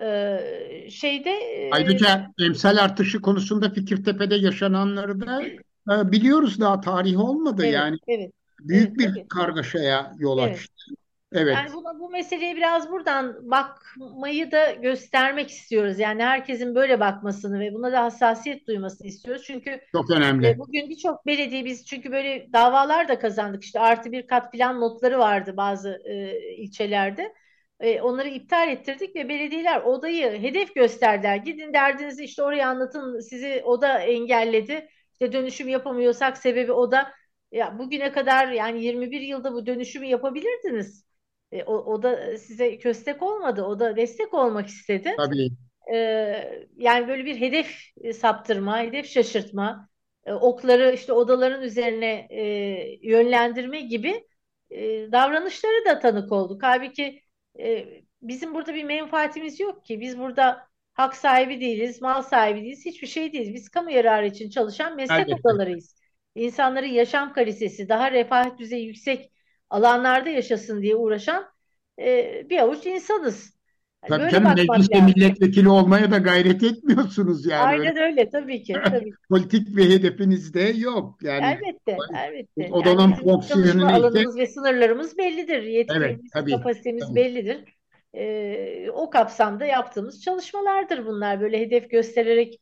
[0.00, 5.42] Ee, şeyde e, ayrıca emsal artışı konusunda Fikirtepe'de yaşananları da
[5.90, 9.28] e, biliyoruz daha tarihi olmadı Evet, yani evet, büyük evet bir tabii.
[9.28, 10.56] kargaşaya yol Evet.
[10.56, 10.94] açtı.
[11.34, 15.98] Evet, Yani buna, bu meseleye biraz buradan bakmayı da göstermek istiyoruz.
[15.98, 19.44] Yani herkesin böyle bakmasını ve buna da hassasiyet duymasını istiyoruz.
[19.46, 20.58] Çünkü çok e, önemli.
[20.58, 23.64] bugün birçok belediye biz çünkü böyle davalar da kazandık.
[23.64, 27.34] İşte artı bir kat plan notları vardı bazı e, ilçelerde.
[27.80, 31.36] E, onları iptal ettirdik ve belediyeler odayı hedef gösterdiler.
[31.36, 33.20] Gidin derdinizi işte oraya anlatın.
[33.20, 34.88] Sizi oda engelledi.
[35.12, 37.12] İşte dönüşüm yapamıyorsak sebebi oda.
[37.52, 41.03] Ya bugüne kadar yani 21 yılda bu dönüşümü yapabilirdiniz.
[41.54, 43.62] E, o, o da size köstek olmadı.
[43.62, 45.14] O da destek olmak istedi.
[45.16, 45.50] Tabii,
[45.94, 45.96] E,
[46.76, 49.88] yani böyle bir hedef e, saptırma, hedef şaşırtma,
[50.26, 52.40] e, okları işte odaların üzerine e,
[53.02, 54.26] yönlendirme gibi
[54.70, 56.62] e, davranışları da tanık olduk.
[56.62, 57.20] Halbuki
[57.58, 57.86] e,
[58.22, 60.00] bizim burada bir menfaatimiz yok ki.
[60.00, 63.54] Biz burada hak sahibi değiliz, mal sahibi değiliz, hiçbir şey değiliz.
[63.54, 65.48] Biz kamu yararı için çalışan meslek elbette.
[65.48, 65.96] odalarıyız.
[66.34, 69.30] İnsanların yaşam kalitesi, daha refah düzeyi yüksek
[69.70, 71.46] alanlarda yaşasın diye uğraşan
[71.98, 73.54] e, bir avuç insanız.
[74.02, 75.14] Yani Tabii böyle canım mecliste lazım.
[75.16, 78.72] milletvekili olmaya da gayret etmiyorsunuz yani Aynen öyle tabii ki.
[78.84, 81.22] Tabii politik bir hedefiniz de yok.
[81.22, 82.62] Yani Elbette, elbette.
[82.62, 85.62] Yani odanın bizim çalışma fonksiyonu neyse alanımız ve sınırlarımız bellidir.
[85.62, 87.14] evet Yetkilerimiz, tabii kapasitemiz tabii.
[87.14, 87.64] bellidir.
[88.14, 91.40] Ee, o kapsamda yaptığımız çalışmalardır bunlar.
[91.40, 92.60] Böyle hedef göstererek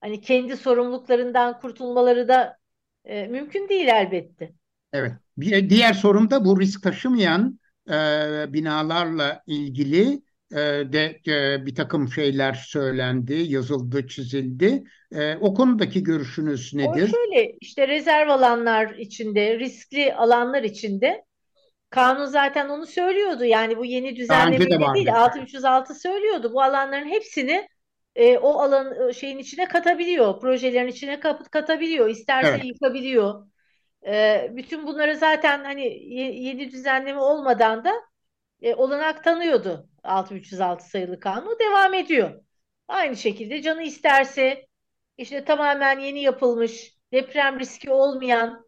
[0.00, 2.56] hani kendi sorumluluklarından kurtulmaları da
[3.04, 4.52] e, mümkün değil elbette.
[4.94, 5.12] Evet.
[5.36, 7.92] Bir diğer sorum da bu risk taşımayan e,
[8.52, 10.22] binalarla ilgili
[10.52, 10.56] e,
[10.92, 14.84] de e, bir takım şeyler söylendi, yazıldı, çizildi.
[15.12, 17.10] E, o konudaki görüşünüz O nedir?
[17.10, 21.24] şöyle işte rezerv alanlar içinde, riskli alanlar içinde
[21.90, 23.44] kanun zaten onu söylüyordu.
[23.44, 24.94] Yani bu yeni önce de vardı.
[24.94, 26.50] değil 6306 söylüyordu.
[26.54, 27.68] Bu alanların hepsini
[28.16, 30.40] e, o alan e, şeyin içine katabiliyor.
[30.40, 32.08] Projelerin içine kap- katabiliyor.
[32.08, 33.53] İsterse Evet, yıkabiliyor.
[34.06, 35.82] E, bütün bunları zaten hani
[36.14, 37.92] ye- yeni düzenleme olmadan da
[38.62, 41.58] e, olanak tanıyordu 6306 sayılı kanun.
[41.58, 42.44] Devam ediyor.
[42.88, 44.66] Aynı şekilde canı isterse
[45.18, 48.66] işte tamamen yeni yapılmış, deprem riski olmayan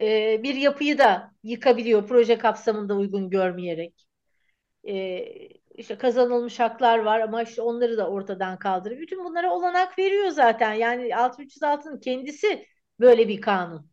[0.00, 4.06] e, bir yapıyı da yıkabiliyor proje kapsamında uygun görmeyerek.
[4.88, 5.18] E,
[5.74, 9.00] işte kazanılmış haklar var ama işte onları da ortadan kaldırıyor.
[9.00, 10.72] Bütün bunlara olanak veriyor zaten.
[10.74, 12.66] Yani 6306'nın kendisi
[13.00, 13.90] böyle bir kanun.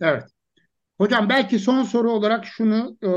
[0.00, 0.24] Evet.
[0.98, 3.10] Hocam belki son soru olarak şunu e,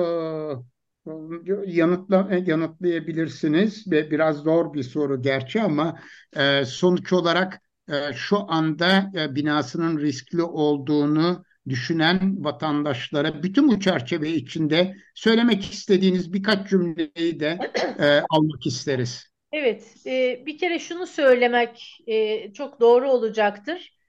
[1.68, 6.00] yanıtla, yanıtlayabilirsiniz ve biraz zor bir soru gerçi ama
[6.36, 14.30] e, sonuç olarak e, şu anda e, binasının riskli olduğunu düşünen vatandaşlara bütün bu çerçeve
[14.30, 19.32] içinde söylemek istediğiniz birkaç cümleyi de e, almak isteriz.
[19.52, 24.01] Evet, e, bir kere şunu söylemek e, çok doğru olacaktır.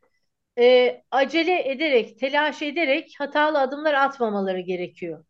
[0.58, 5.24] E, acele ederek, telaş ederek hatalı adımlar atmamaları gerekiyor.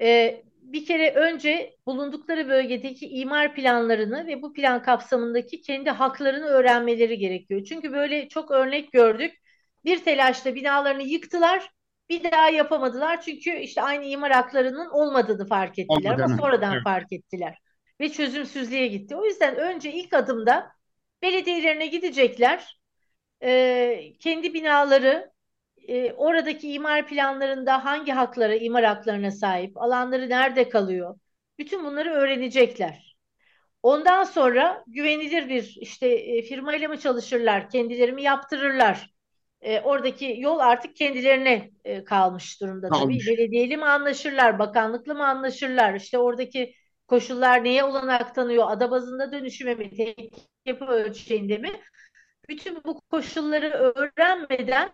[0.00, 7.18] E, bir kere önce bulundukları bölgedeki imar planlarını ve bu plan kapsamındaki kendi haklarını öğrenmeleri
[7.18, 7.64] gerekiyor.
[7.64, 9.34] Çünkü böyle çok örnek gördük.
[9.84, 11.70] Bir telaşla binalarını yıktılar,
[12.08, 13.20] bir daha yapamadılar.
[13.20, 16.84] Çünkü işte aynı imar haklarının olmadığını fark ettiler ama sonradan Evet.
[16.84, 17.58] fark ettiler.
[18.00, 19.16] Ve çözümsüzlüğe gitti.
[19.16, 20.72] O yüzden önce ilk adımda
[21.22, 22.77] belediyelerine gidecekler.
[23.42, 25.32] E, kendi binaları
[25.88, 31.18] e, oradaki imar planlarında hangi haklara, imar haklarına sahip, alanları nerede kalıyor?
[31.58, 33.16] Bütün bunları öğrenecekler.
[33.82, 39.10] Ondan sonra güvenilir bir işte e, firmayla mı çalışırlar, kendileri mi yaptırırlar?
[39.60, 43.14] E, oradaki yol artık kendilerine e, kalmış durumda tabii.
[43.14, 43.26] Kalmış.
[43.26, 45.94] Belediyeyle mi anlaşırlar, bakanlıkla mı anlaşırlar?
[45.94, 46.74] İşte oradaki
[47.08, 48.64] koşullar neye olanak tanıyor?
[48.70, 50.34] Ada bazında dönüşüme mi, tek
[50.66, 51.80] yapı ölçeğinde mi?
[52.48, 54.90] Bütün bu koşulları öğrenmeden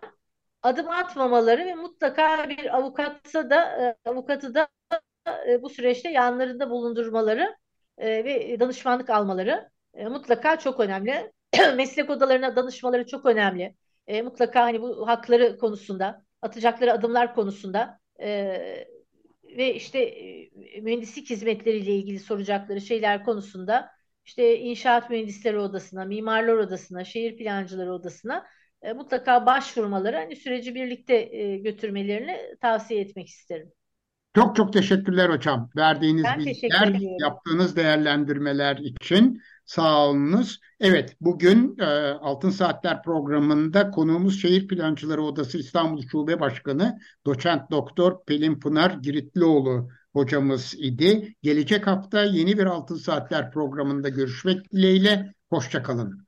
[0.61, 4.67] adım atmamaları ve mutlaka bir avukatsa da e, avukatı da
[5.49, 7.55] e, bu süreçte yanlarında bulundurmaları
[7.97, 11.31] e, ve danışmanlık almaları mutlaka çok önemli.
[11.75, 13.75] Meslek odalarına danışmaları çok önemli.
[14.23, 17.99] Mutlaka hani bu hakları konusunda, atacakları adımlar konusunda
[19.57, 20.13] ve işte
[20.81, 23.94] mühendislik hizmetleriyle ilgili soracakları şeyler konusunda
[24.25, 28.45] işte inşaat mühendisleri odasına, mimarlar odasına, şehir plancıları odasına
[28.81, 33.71] e, mutlaka başvurmaları, hani süreci birlikte e, götürmelerini tavsiye etmek isterim.
[34.35, 35.69] Çok çok teşekkürler hocam.
[35.75, 40.59] Verdiğiniz Ben bilgiler, yaptığınız değerlendirmeler için sağ olunuz.
[40.79, 48.25] Evet, bugün e, Altın Saatler programında konuğumuz Şehir Plancıları Odası İstanbul Şube Başkanı Doçent Doktor
[48.25, 51.35] Pelin Pınar Giritlioğlu hocamız idi.
[51.41, 55.33] Gelecek hafta yeni bir Altın Saatler programında görüşmek dileğiyle.
[55.49, 56.24] Hoşçakalın.